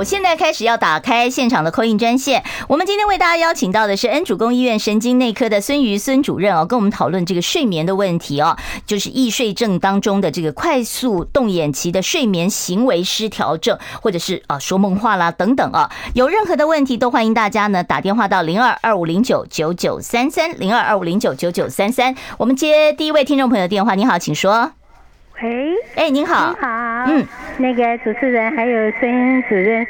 [0.00, 2.42] 我现在开始要打开现场的 call in 专线。
[2.68, 15.92] 我们今天为大家邀请到的是恩主公医院神经内科的孙瑜孙主任哦，跟我们讨论这个睡眠的问题哦，就是易睡症当中的这个快速动眼期的睡眠行为失调症，或者是啊说梦话啦等等啊。
[16.14, 22.14] 有任何的问题都欢迎大家呢打电话到零二二五零九九九三三零二二五零九九九三三。
[22.38, 24.72] 我们接第一位听众朋友的电话，你好，请说。
[25.42, 27.26] 喂，哎，您好，您好，嗯，
[27.56, 29.86] 那个主持人还有声音主任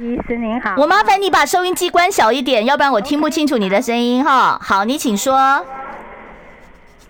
[0.00, 4.58] 医师您好，我麻烦你把收音机关小一点，要不然我听不清楚你的声音哈。
[4.60, 5.64] 好，你请说。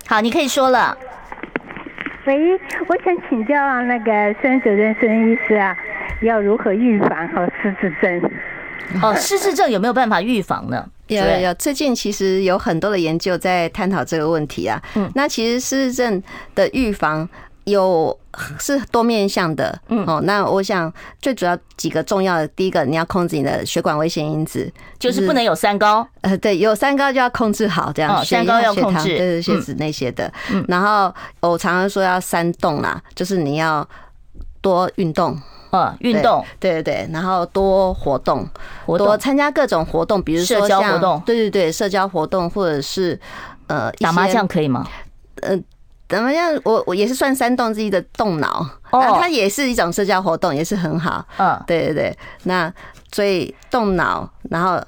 [0.06, 0.96] 好，你可以说了。
[2.26, 2.52] 喂，
[2.88, 5.74] 我想请教那个孙主任、孙医师啊，
[6.20, 8.30] 要如何预防和失智症？
[9.02, 10.86] 哦，失智症有没有办法预防呢？
[11.06, 14.78] 有有有，最近其实有很多的研究在探讨这个问题啊。
[14.94, 16.22] 嗯，那其实失智症
[16.54, 17.26] 的预防。
[17.70, 18.16] 有
[18.58, 33.86] 是多面向的，嗯，哦，那我想最主要几个重要的，第一个你要控制你的血管危险因子，就是不能有三高，呃，对，有三高就要控制好，这样，三高要控制，对对，血脂那些的，嗯，然后我常常说要三动啦，就是你要
[34.60, 35.36] 多运动，
[35.72, 38.46] 嗯，运动，对对对，然后多活动，
[38.86, 43.18] 多参加各种活动，比如说社交活动，对对对，社交活动或者是
[43.66, 44.86] 呃打麻将可以吗？
[45.42, 45.58] 呃。
[46.08, 46.58] 怎么样？
[46.64, 51.24] 我我也是算三动之一的动脑，哦，它也是一种社交活动，也是很好。
[51.36, 52.18] 嗯，对对对。
[52.44, 52.72] 那
[53.12, 54.82] 所以动脑，然后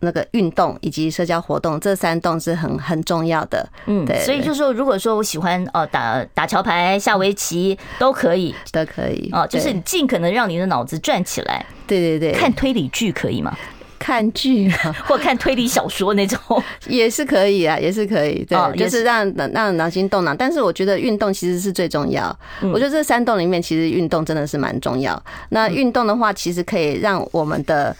[0.00, 3.68] 那个运动以及社交活动，这三动是很很重要的。
[3.86, 4.18] 嗯，对。
[4.24, 9.30] 所以就是说，如果说我喜欢哦打打桥牌、下围棋，都可以，都可以。
[9.32, 11.64] 哦，就是你尽可能让你的脑子转起来。
[11.86, 12.32] 对对对。
[12.32, 13.54] 看推理剧可以吗？
[13.98, 16.38] 看剧啊， 或看推理小说那种
[16.88, 18.44] 也是可以啊，也是可以。
[18.44, 20.34] 对，就是让让脑筋动脑。
[20.34, 22.36] 但是我觉得运动其实是最重要。
[22.72, 25.20] 我觉得这三动里面，其实运动真的是蛮重要。
[25.50, 27.94] 那运动的话，其实可以让我们的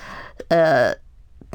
[0.48, 0.92] 呃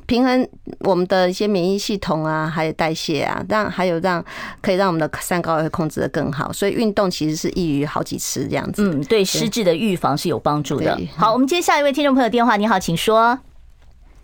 [0.05, 0.47] 平衡
[0.79, 4.23] 我们的一些免疫系统啊，还有代谢啊，让还有让
[4.61, 6.51] 可以让我们的三高也会控制的更好。
[6.51, 8.83] 所以运动其实是易于好几次这样子。
[8.83, 10.99] 嗯，对失智的预防是有帮助的。
[11.15, 12.57] 好，我们接下一位听众朋友电话。
[12.57, 13.39] 你好，请说。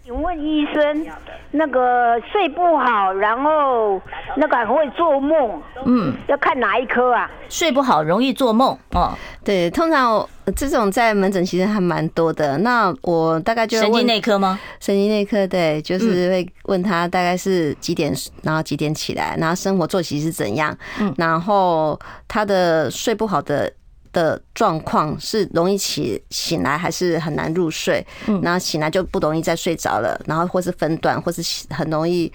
[0.09, 1.05] 请问医生，
[1.51, 4.01] 那个睡不好，然后
[4.37, 7.29] 那个还会做梦，嗯，要看哪一科啊？
[7.47, 9.13] 睡不好容易做梦哦，
[9.45, 12.57] 对，通常这种在门诊其实还蛮多的。
[12.57, 14.59] 那我大概就神经内科吗？
[14.79, 23.71] 神经内科对，就是会问他大概是几点，然后几点起来，然后生活作息是怎样，嗯，然后他的睡不好的。
[24.11, 28.05] 的状况是容易起醒来，还是很难入睡？
[28.27, 32.31] 嗯，然后醒来就不容易再睡着了，然后或是分段，或是很容易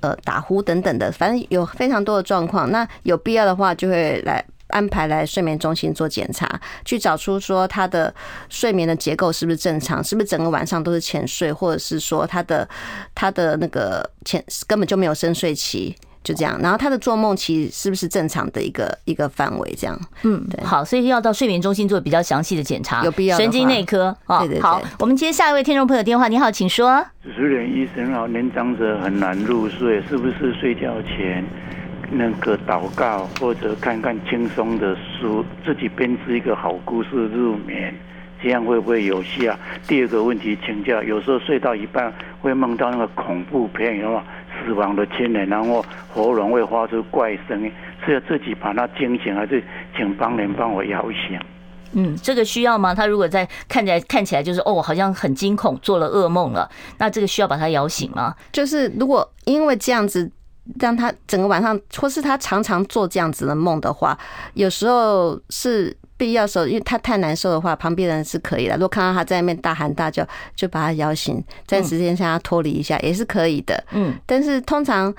[0.00, 2.70] 呃打呼等等的，反正有非常多的状况。
[2.70, 8.12] 那有必要的话，就会来安排来睡眠中心做检查，去找出说他的
[8.48, 12.68] 睡眠的结构是不是正常，是不是整个晚上都是浅睡，或者是说他的
[13.14, 15.96] 他的那个浅根本就没有深睡期。
[16.26, 19.72] 就这样，然后他的做梦其实是不是正常的一个一个范围？
[19.78, 23.36] 这样，嗯，对，好，所以要到睡眠中心做比较详细的检查，有必要。
[23.36, 24.60] 神经内科啊，对对对。
[24.60, 27.00] 好，我们接下一位听众朋友电话，你好，请说。
[27.22, 31.44] 主持人医生好，年长者很难入睡，是不是睡觉前
[32.10, 37.94] 那个祷告或者看看轻松的书，自己编织一个好故事入眠，
[38.42, 39.56] 这样会不会有效？
[39.86, 44.24] 第二个问题请教，有时候睡到一半会梦到那个恐怖片，有吗？
[44.64, 47.72] 死亡的亲人，然后喉咙会发出怪声音，
[48.04, 49.62] 是要自己把他惊醒，还是
[49.96, 51.38] 请帮人帮我摇醒？
[51.92, 52.94] 嗯，这个需要吗？
[52.94, 58.34] 他如果在看起来看起来就是哦，好像很惊恐，做了噩梦了，那这个需要把他摇醒吗？
[58.52, 60.30] 就是如果因为这样子
[60.80, 64.18] 让他整个晚上，或是他常常做这样子的梦的话，
[64.54, 65.96] 有时候是。
[66.16, 68.74] 必要时候，因为他太难受的话，旁边人是可以的。
[68.74, 73.84] 如果看到他在那边大喊大叫，就把他摇醒，暂时先让他脱离一下，也是可以的。
[73.92, 75.14] 嗯，但是通常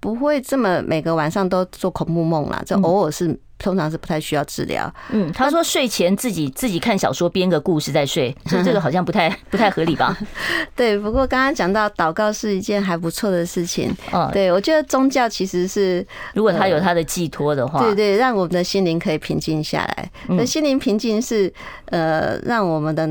[0.00, 3.38] 不会这么每个晚上都做恐怖梦啦，这偶尔是。
[3.58, 4.92] 通常是不太需要治疗。
[5.12, 10.18] 嗯，他说睡前自己自己看小说，编个故事再睡， 所以这个好像不太不太合理吧？
[10.74, 13.94] 对，不过刚刚讲到祷告是一件还不错的事情。
[14.12, 20.10] 嗯，对，我觉得宗教其实是，如果他有他的寄托的话，对对，让我们的心灵可以平静下来。
[20.30, 21.52] 那心灵平静是
[21.84, 23.06] 呃，让我们的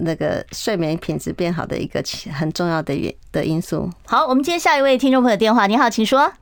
[0.00, 3.90] 那个睡眠品质变好的一个很重要的原的因素。
[4.06, 5.66] 好，我们接下一位听众朋友电话。
[5.66, 6.32] 你好，请说。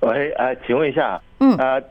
[0.00, 1.82] 喂，呃，请问一下，嗯，呃。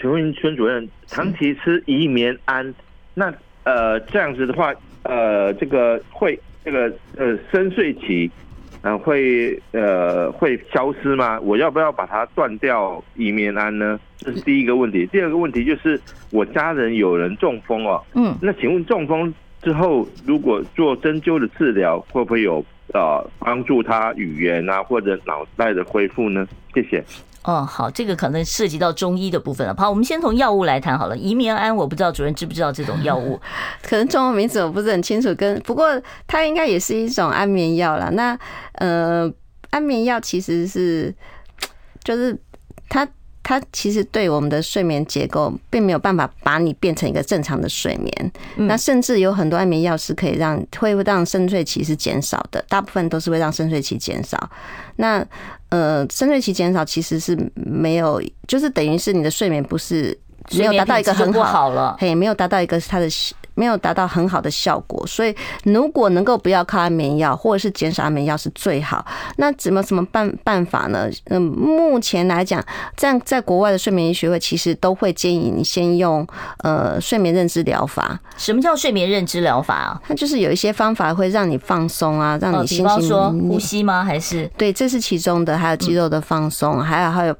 [0.00, 2.72] 请问孙主任，长期吃怡眠安，
[3.14, 3.34] 那
[3.64, 4.72] 呃这样子的话，
[5.02, 6.82] 呃这个会这个
[7.16, 8.30] 呃深睡期，
[8.82, 11.40] 呃会呃会消失吗？
[11.40, 13.98] 我要不要把它断掉怡眠安呢？
[14.18, 15.04] 这是第一个问题。
[15.06, 26.46] 第二个问题就是我家人有人中风哦，嗯，那请问中风之后如果做针灸的治疗，会不会有呃帮助他语言啊或者脑袋的恢复呢？
[26.74, 27.04] 谢谢。
[27.44, 29.74] 哦，好，这个可能涉及到中医的部分了。
[29.78, 31.16] 好，我们先从药物来谈好了。
[31.16, 33.40] 怡眠安，我不知道主任知不知道这种药物，
[33.82, 35.34] 可能中文名字我不是很清楚。
[35.34, 38.10] 跟不过它应该也是一种安眠药啦。
[38.12, 38.38] 那
[38.74, 39.32] 呃，
[39.70, 41.14] 安眠药其实是
[42.04, 42.38] 就是
[42.88, 43.08] 它。
[43.48, 48.32] 它其实对我们的睡眠结构并没有办法把你变成一个正常的睡眠。
[48.56, 54.38] 那甚至有很多安眠药是可以让会让深睡期是减少的，大部分都是会让深睡期减少。
[54.96, 55.26] 那
[55.70, 60.14] 呃，深睡期减少其实是没有，就是等于是你的睡眠不是
[60.50, 63.08] 没有达到一个很好了，嘿，没有达到一个它的。
[63.58, 65.34] 没有达到很好的效果，所以
[65.64, 69.04] 如果能够不要靠安眠药，或者是减少安眠药是最好。
[69.36, 71.08] 那怎么什么办办法呢？
[71.24, 72.64] 嗯，目前来讲，
[72.96, 76.24] 在在国外的睡眠医学会其实都会建议你先用
[76.58, 78.16] 呃睡眠认知疗法。
[78.36, 80.00] 什么叫睡眠认知疗法啊？
[80.06, 82.86] 它就是有一些方法会让你放松啊，让你心情。
[82.86, 84.04] 比方说呼吸吗？
[84.04, 84.48] 还是？
[84.56, 87.34] 对，这是其中的，还有肌肉的放松，还有还有。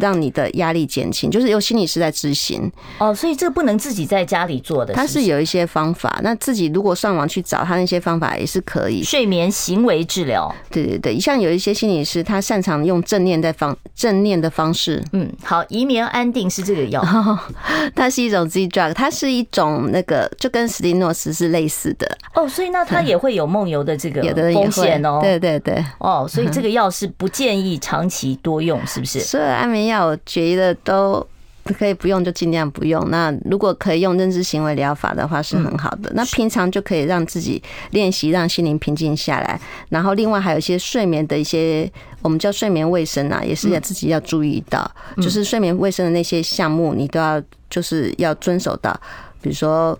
[0.00, 5.06] 让你的压力减轻，就是由心理师在执行哦，所以这个不能自己在家里做的是是？
[5.06, 9.02] 它是有一些方法，那自己如果上网去找他那些方法也是可以。
[9.02, 15.02] 睡眠行为治疗，对对对，像有一些心理师，他擅长用正念在方正念的方式。
[15.12, 17.02] 嗯，好，怡眠安定是这个药，
[17.94, 24.22] 它是一种 Z drug，它是一种那个就跟史蒂诺斯是类似的哦，所以那它也会有梦游的这个
[24.52, 25.20] 风险哦。
[25.22, 29.20] 对对对，哦，所以这个 药是不建议长期多用，是不是？
[29.20, 31.26] 所以安眠药我觉得都
[31.74, 33.08] 可以不用，就尽量不用。
[33.08, 36.12] 那如果可以用认知行为疗法的话，是很好的。
[36.14, 37.62] 那平常就可以让自己
[37.92, 39.58] 练习，让心灵平静下来。
[39.88, 41.90] 然后另外还有一些睡眠的一些，
[42.20, 44.86] 我们叫睡眠卫生啊，也是要自己要注意到，
[45.16, 48.94] 就是睡眠卫生的那些项目，你都要就是要遵守到。
[49.40, 49.98] 比如说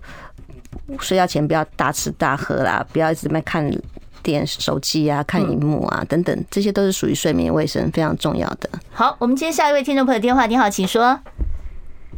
[0.99, 3.67] 睡觉前不要大吃大喝啦，不要一直在看。
[4.25, 8.67] 点手机啊，看荧幕啊，等等，这些都是属于睡眠卫生非常重要的。
[8.91, 11.19] 好，我们接下一位听众朋友电话，你好，请说。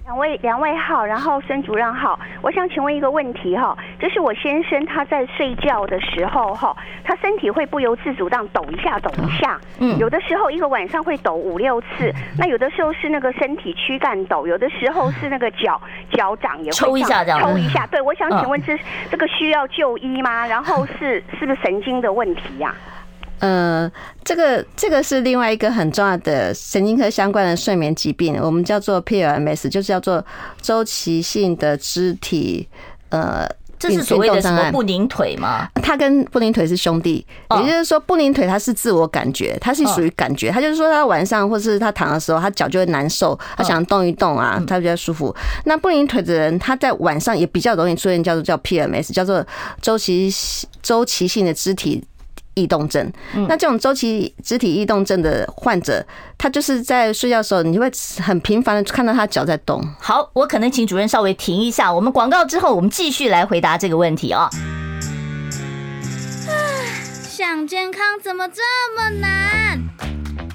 [0.08, 15.82] 两位两位好，然后孙主任好，我想请问一个问题哈，就是我先生他在睡觉的时候哈，他身体会不由自主这样抖一下抖一下，嗯，有的时候一个晚上会抖五六次，那有的时候是那个身体躯干抖，有的时候是那个脚
[16.14, 18.80] 脚掌也会抽一下这样，抽一下，对，我想请问这
[19.12, 20.47] 这个需要就医吗？
[20.47, 22.74] 然后是 是不是神经的问题呀？
[23.40, 23.92] 呃，
[24.24, 30.26] 这个这个是另外一个很重要的神经科相关的睡眠疾病，我们叫做 PLMS，就是叫做
[30.62, 32.68] 周期性的肢体
[33.10, 35.70] 呃，这是所谓的什么不宁腿吗？
[35.84, 37.24] 它跟不宁腿是兄弟，
[37.62, 45.34] 也就是说不宁腿它是自我感觉，它是属于感觉，他就是说他晚上或是他躺的时候，他脚就会难受，他想动一动啊，他比较舒服。
[45.66, 49.46] 那不宁腿的人，他在晚上也比较容易出现叫做叫 PLMS，叫做
[49.80, 50.30] 周期
[50.82, 52.04] 周期性的肢体。
[52.58, 53.12] 异动症，
[53.47, 56.03] 那这种周期肢体异动症的患者，
[56.38, 57.89] 他就是在睡觉的时候，你就会
[58.22, 59.82] 很频繁的看到他脚在动。
[59.99, 64.49] 好，我可能请主任稍微停一下，我们广告之后，我们继续来回答这个问题啊。
[67.30, 68.64] 想健康怎么这
[68.95, 69.80] 么难？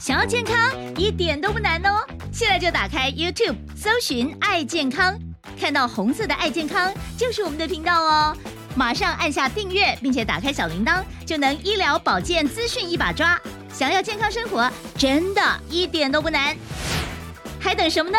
[0.01, 0.57] 想要健康
[0.97, 2.01] 一点都不难哦，
[2.33, 5.17] 现在就打开 YouTube 搜寻“爱健康”，
[5.61, 8.37] 看到红色的“爱健康”就是我们的频道哦。
[8.75, 13.41] 马上按下订阅，并且打开小铃铛，就能医疗保健资讯一把抓。
[13.73, 16.57] 想要健康生活，真的一点都不难，
[17.61, 18.19] 还等什么呢？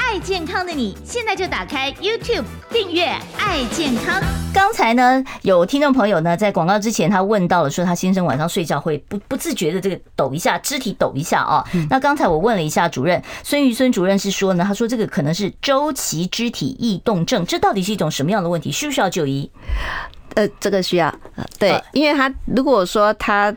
[0.00, 3.04] 爱健康的你，现在就打开 YouTube 订阅
[3.36, 4.22] “爱健康”。
[4.54, 11.62] 刚才呢，有听众朋友呢，在广告之前，他问到了说，他先生晚上睡觉会不不自觉的这个抖一下，肢体抖一下啊。
[11.90, 18.70] 那刚才我问了一下主任孙玉孙主任是说呢，他说这个可能是周期肢体异动症，这到底是一种什么样的问题？
[18.70, 19.50] 需不需要就医？
[20.34, 21.12] 呃，这个需要，
[21.58, 23.54] 对，因为他如果说他。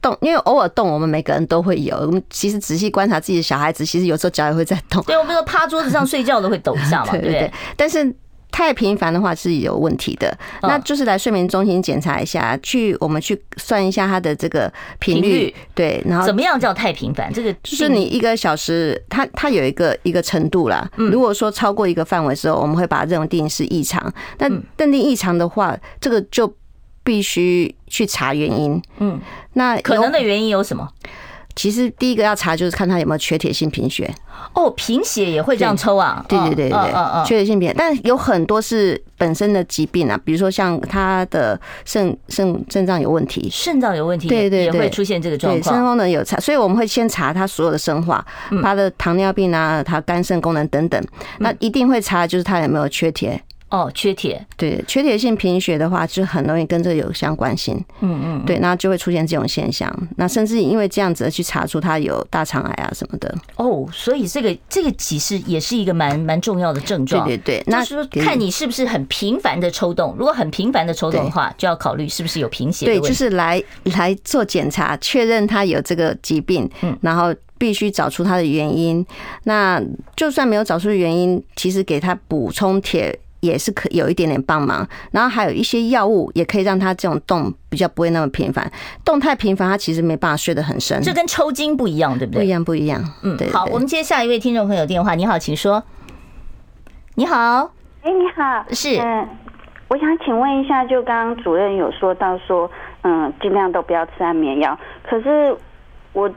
[0.00, 1.96] 动，因为偶尔动，我们每个人都会有。
[1.96, 5.02] 我们其实仔细观察自己的小孩子，其实有时候脚也会在动。
[5.04, 7.52] 对，我们说趴桌子上睡觉都会抖一下嘛， 对不对？
[7.76, 8.14] 但是
[8.50, 15.54] 太频繁的话是有问题的，那就是来睡眠中心检查一下，去我们去算一下他的这个频率。
[15.74, 17.32] 对，然后怎么样叫太频繁？
[17.32, 20.90] 这个就是你一个小时，它它有一个一个程度啦。
[20.96, 24.12] 如果说超过一个范围之后，我们会把它认定是异常。
[24.38, 26.52] 那认定异常的话，这个就。
[27.10, 29.20] 必须去查原因，嗯，
[29.54, 30.88] 那可能的原因有什么？
[31.56, 34.08] 其实第一个要查就是看他有没有缺铁性贫血。
[34.54, 36.24] 哦，贫血也会这样抽啊？
[36.28, 45.74] 对对对对对，缺铁性贫血，但有很多是本身的疾病啊，比如说像他的肾肾肾脏有问题，肾脏有问题，对对也会出现这个状况。
[45.74, 48.24] 肾功能有差，所以我们会先查他所有的生化，
[48.62, 51.04] 他的糖尿病啊，他肝肾功能等等，
[51.40, 53.42] 那一定会查就是他有没有缺铁。
[53.70, 57.74] 哦，缺铁，对，缺铁性贫血的话，就很容易跟这有相关性。
[58.00, 59.88] 嗯嗯，对，那就会出现这种现象。
[60.16, 63.32] 那甚至因为这样子而去查出他有大肠癌啊什么的。
[63.54, 67.24] 哦，所以这个这个其实也是一个蛮蛮重要的症状。
[67.24, 70.16] 对对对，那就是说看你是不是很频繁的抽动。
[70.18, 72.86] 如果很频繁的抽动的话，就要考虑是不是有贫血。
[72.86, 76.68] 对，就是来来做检查，确认他有这个疾病。
[76.82, 79.06] 嗯，然后必须找出他的原因。
[79.44, 79.80] 那
[80.16, 83.16] 就算没有找出原因，其实给他补充铁。
[83.40, 88.70] 也是可有一点点帮忙，然后还有一些药物也可以让他这种动比较不会那么频繁，
[89.04, 91.00] 动太频繁他其实没办法睡得很深。
[91.02, 92.40] 这跟抽筋不一样，对不对？
[92.40, 93.04] 不一样，不一样。
[93.22, 93.50] 嗯，对。
[93.50, 95.14] 好，我们接下一位听众朋友电话。
[95.14, 95.82] 你好，请说。
[97.14, 97.70] 你好，
[98.02, 98.98] 哎，你好，是。
[98.98, 99.28] 嗯，
[99.88, 102.70] 我想请问一下，就刚刚主任有说到说，
[103.02, 104.78] 嗯，尽量都不要吃安眠药，
[105.08, 105.56] 可是
[106.12, 106.30] 我。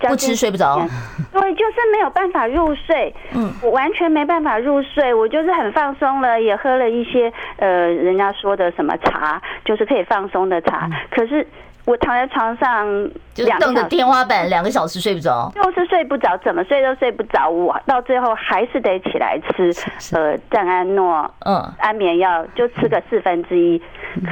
[0.00, 0.78] 不吃睡不着，
[1.32, 3.12] 对，就是没有办法入睡。
[3.32, 10.88] 嗯，我完全没办法入睡，我就是很放松了，也喝了一些呃，人家说的什么茶，就是可以放松的茶。
[11.10, 11.44] 可是
[11.84, 12.86] 我躺在床上，
[13.34, 17.48] 就瞪着天花板两个小时睡不着，就是睡不着，怎么睡都睡不着。
[17.48, 19.72] 我到最后还是得起来吃
[20.14, 23.82] 呃赞安诺，嗯，安眠药，就吃个四分之一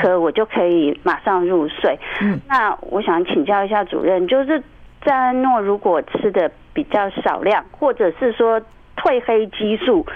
[0.01, 1.99] 颗，我就可以马上入睡。
[2.21, 4.63] 嗯，那我想请教一下主任，就是。
[5.03, 8.61] 赞安诺如果吃的比较少量，或者是说
[8.97, 10.07] 褪黑激素，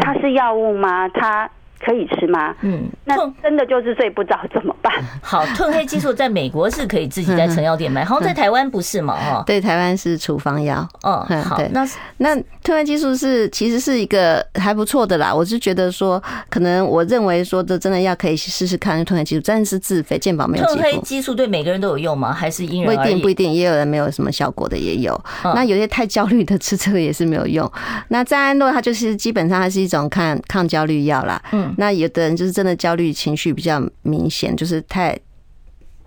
[0.00, 1.08] 它是药物吗？
[1.08, 1.50] 它
[1.84, 2.54] 可以吃吗？
[2.62, 4.92] 嗯，那真的就是睡不着怎么办？
[5.22, 9.14] 好，褪黑激素在美国是可以自己在成药店买，好像在台湾不是嘛？
[9.16, 10.86] 哈，对，台湾是处方药。
[11.02, 11.86] 哦，好，那
[12.18, 15.34] 那褪黑激素是其实是一个还不错的啦。
[15.34, 20.64] 我是觉得说，可能我认为说这真的要可以试试看褪黑激素，真的是自费健保没有。
[20.66, 22.32] 褪黑激素对每个人都有用吗？
[22.32, 22.94] 还是因人？
[22.94, 25.18] 不一定，不一定，也有人没有什么效果的也有。
[25.42, 27.70] 那有些太焦虑的吃这个也是没有用。
[28.08, 31.40] 那赞安诺它就是基本上它是一种抗抗焦虑药啦。
[31.52, 35.18] 嗯，那有的人就是真的焦虑情绪比较明显，就是太。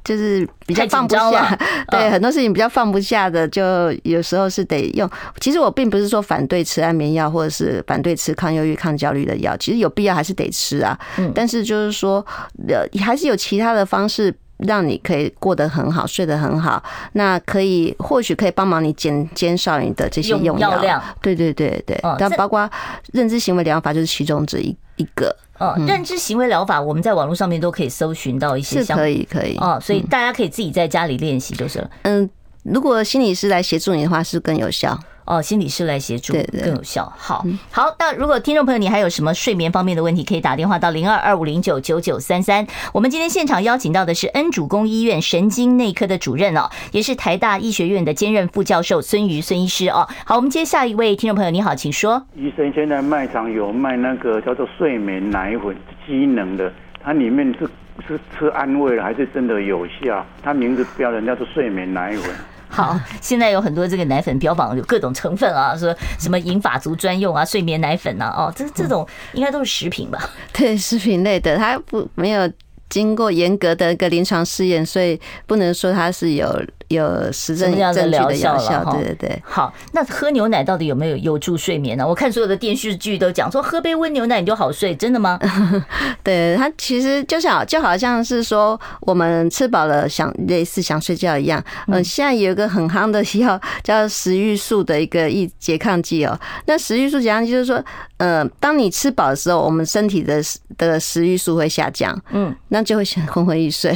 [0.06, 1.58] 就是比较放不下，
[1.90, 5.10] 对很多事情比较放不下的，就有时候是得用。
[5.40, 11.00] 其实我并不是说反对吃安眠药，或者是反对吃抗忧郁、抗焦虑的药，其实有必要还是得吃啊。
[11.34, 12.20] 但是就是说，
[12.68, 14.36] 呃，还是有其他的方式
[14.68, 16.84] 让你可以过得很好，睡得很好。
[17.14, 21.02] 那可以或许可以帮忙你减减少你的这些用药量。
[21.22, 22.70] 对对对对，但包括
[23.12, 25.36] 认知行为疗法就是其中之一一个。
[25.60, 31.90] 哦，认知行为疗法，我们在网络上面都可以搜寻到一些，是可以可以哦，所以大家可以自己在家里练习就是了。
[32.02, 32.28] 嗯，
[32.64, 34.98] 如果心理师来协助你的话，是更有效。
[35.26, 37.12] 哦，心理师来协助更有效。
[37.18, 42.68] 好，好，那如果听众朋友你还有什么睡眠方面的问题，可以打电话到零二二五零九九九三三。
[42.94, 50.06] 我们今天现场邀请到的是恩主公医院神经内科的主任哦，也是台大医学院的兼任副教授孙瑜孙医师哦。
[50.26, 52.26] 好，我们接下一位听众朋友，你好，请说。
[52.36, 55.74] 医生现在卖场有卖那个叫做睡眠奶粉，
[56.06, 57.70] 机能的，它里面是
[58.06, 60.26] 是吃安慰了，还是真的有效？
[60.42, 62.36] 它名字标的叫做睡眠奶粉。
[62.74, 70.20] 好， 现在有很多这个奶粉标榜有各种成分啊，说什么银发族专用啊，睡眠奶粉啊，哦，这这种应该都是食品吧？
[70.52, 72.52] 对，食品类的，它不没有
[72.94, 76.48] 经过严格的一个临床试验，所以不能说它是有。
[76.90, 78.30] 有实证证据的疗
[78.60, 79.42] 效，对对对。
[79.44, 82.08] 好，那喝牛奶到底有没有有助睡眠呢？
[82.08, 85.40] 我看所有的电视剧都讲说，喝杯温牛奶你就好睡，真的吗？
[86.22, 91.64] 对，它其实就像就好像是说，我们吃饱了想类似想睡觉一样。
[91.88, 96.40] 嗯，现在有一个很夯的药叫食欲素的一个抑拮抗剂哦。
[96.68, 97.84] 那食欲素拮抗剂就是说，
[98.18, 100.40] 呃，当你吃饱的时候，我们身体的
[100.78, 103.96] 的食欲素会下降，嗯，那就会想昏昏欲睡。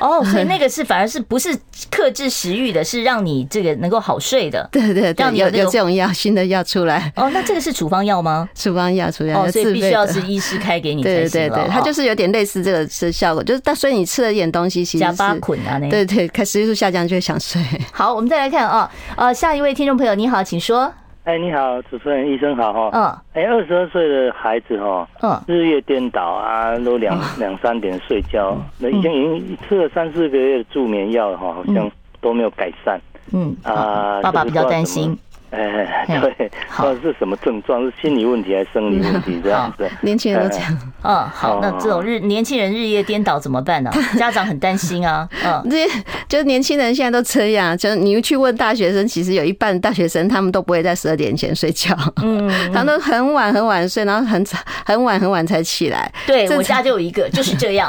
[0.00, 1.56] 哦， 所以那个是反而是不是
[1.90, 4.68] 克制食欲的，是让你这个能够好睡的。
[4.72, 7.12] 对 对对，有有这种药，新的药出来。
[7.16, 8.48] 哦，那这个是处方药吗？
[8.54, 11.02] 处方药，处方药，所以必须要是医师开给你。
[11.02, 17.62] 对对对，它就是有点类似这个是效果，就是但所以你吃了一点东西，其实加巴捆啊，那对对，开食欲素下降就会想睡。
[17.92, 20.92] 好，我们再来看啊，呃，下一位听众朋友，你好，请说。
[21.26, 22.90] 哎，你好，主持人，医生好哈。
[22.94, 23.02] 嗯。
[23.34, 31.90] 哎，二十二岁的孩子哈，嗯，日夜颠倒啊，都两两三点睡觉，那已经已经吃了三四个月的助眠药了哈，好像。
[32.22, 32.98] 都没有改善，
[33.32, 35.16] 嗯啊，爸爸比较担心。
[35.50, 37.80] 哎，对，好，是什么症状？
[37.84, 39.40] 是心理问题还是生理问题？
[39.42, 40.78] 这样子， 年轻人都这样。
[41.02, 43.90] 嗯，好，那这种日年轻人日夜颠倒怎么办呢？
[44.18, 45.28] 家长很担心啊。
[45.44, 45.86] 嗯，这
[46.28, 56.10] 就是年轻人现在都这样，就你去问大学生，其实有一半大学生他们都不会在十二点前睡觉，嗯， 他们都很晚很晚睡，然后很早很晚很晚才起来。
[56.26, 57.88] 对，我家就有一个就是这样。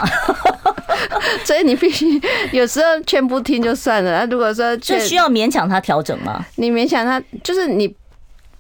[1.45, 2.05] 所以你必须
[2.51, 4.19] 有时候劝不听就算了。
[4.19, 6.45] 那如果说这需要勉强他调整吗？
[6.55, 7.93] 你勉强他，就是你，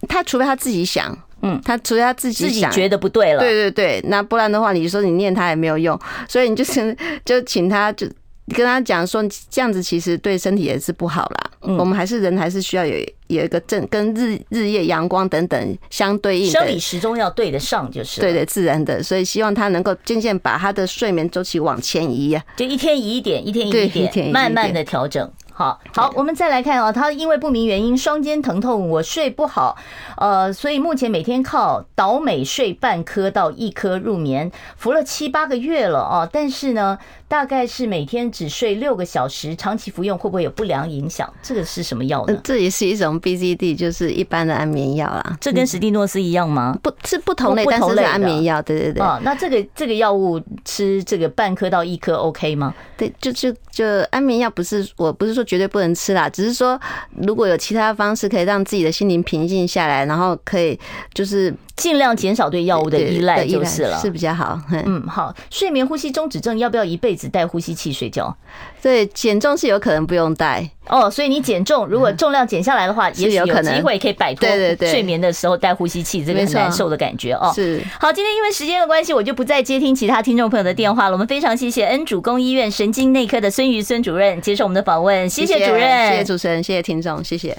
[0.07, 8.07] 他除非他自己想，嗯，他除非他自己自己觉得不对了，对对对，那不然的话，你说你念他也没有用，所以你就是就请他就。
[8.55, 11.51] 跟他讲说，这样子其实对身体也是不好啦。
[11.63, 12.95] 嗯，我们还是人，还是需要有
[13.27, 19.03] 有一个正跟日日夜阳光等等相对应的，生理时钟要对得上，就是对的自然的。
[19.03, 25.29] 所以希望他能够渐渐把他的睡眠周期往前移呀，就一天移一点，一天移一点，慢慢的调整。
[25.51, 29.75] 好好，我们再来看啊，他因为不明原因双肩疼痛，我睡不好，
[30.15, 41.31] 呃，所以目前每天靠倒美睡半颗到一颗入眠，服了七八个月了哦，但是呢，大概是每天只睡六个小时，长期服用会不会有不良影响？
[41.43, 42.39] 这个是什么药呢？
[42.43, 45.37] 这也是一种 BZD，就是一般的安眠药啦。
[45.41, 46.77] 这跟史蒂诺斯一样吗？
[46.81, 48.61] 不是不同类，但是是安眠药。
[48.61, 49.03] 对对对。
[49.03, 52.73] 啊，那这个这个药物吃这个半颗到一颗 OK 吗？
[52.95, 56.79] 对，就就就安眠药不是，我不是说绝对不能吃啦，只是说
[57.21, 60.79] 如果有其他方式可以让自己的心灵平静下来，然后可以
[61.13, 64.59] 就是尽量减少对药物的依赖就是了，是比较好。
[64.71, 68.35] 嗯，好，睡眠呼吸中止症要不要一辈子带呼吸器睡觉？
[68.81, 74.47] 对，减重是有可能不用带哦，所以你减重，如果重量减下来的话， 也许有机会可以摆脱
[74.81, 77.49] 睡眠的时候带呼吸器这个很难受的感觉哦。
[77.55, 81.13] 是，好，今天因为时间的关系，我就不再接听其他听众朋友的电话了。
[81.13, 87.57] 我们非常谢谢恩主公医院神经内科的孙瑜孙主任接受我们的访问，谢谢主任，谢谢主持人，谢谢听众，谢谢。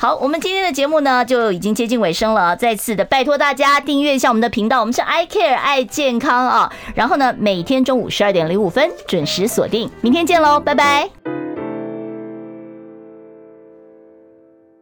[0.00, 11.10] 好，我们今天的节目呢就已经接近尾声了，再次的拜托大家订阅一下我们的频道，我们是 I Care 爱健康啊，然后呢每天中午十二点零五分准时锁定，明天见喽，拜拜。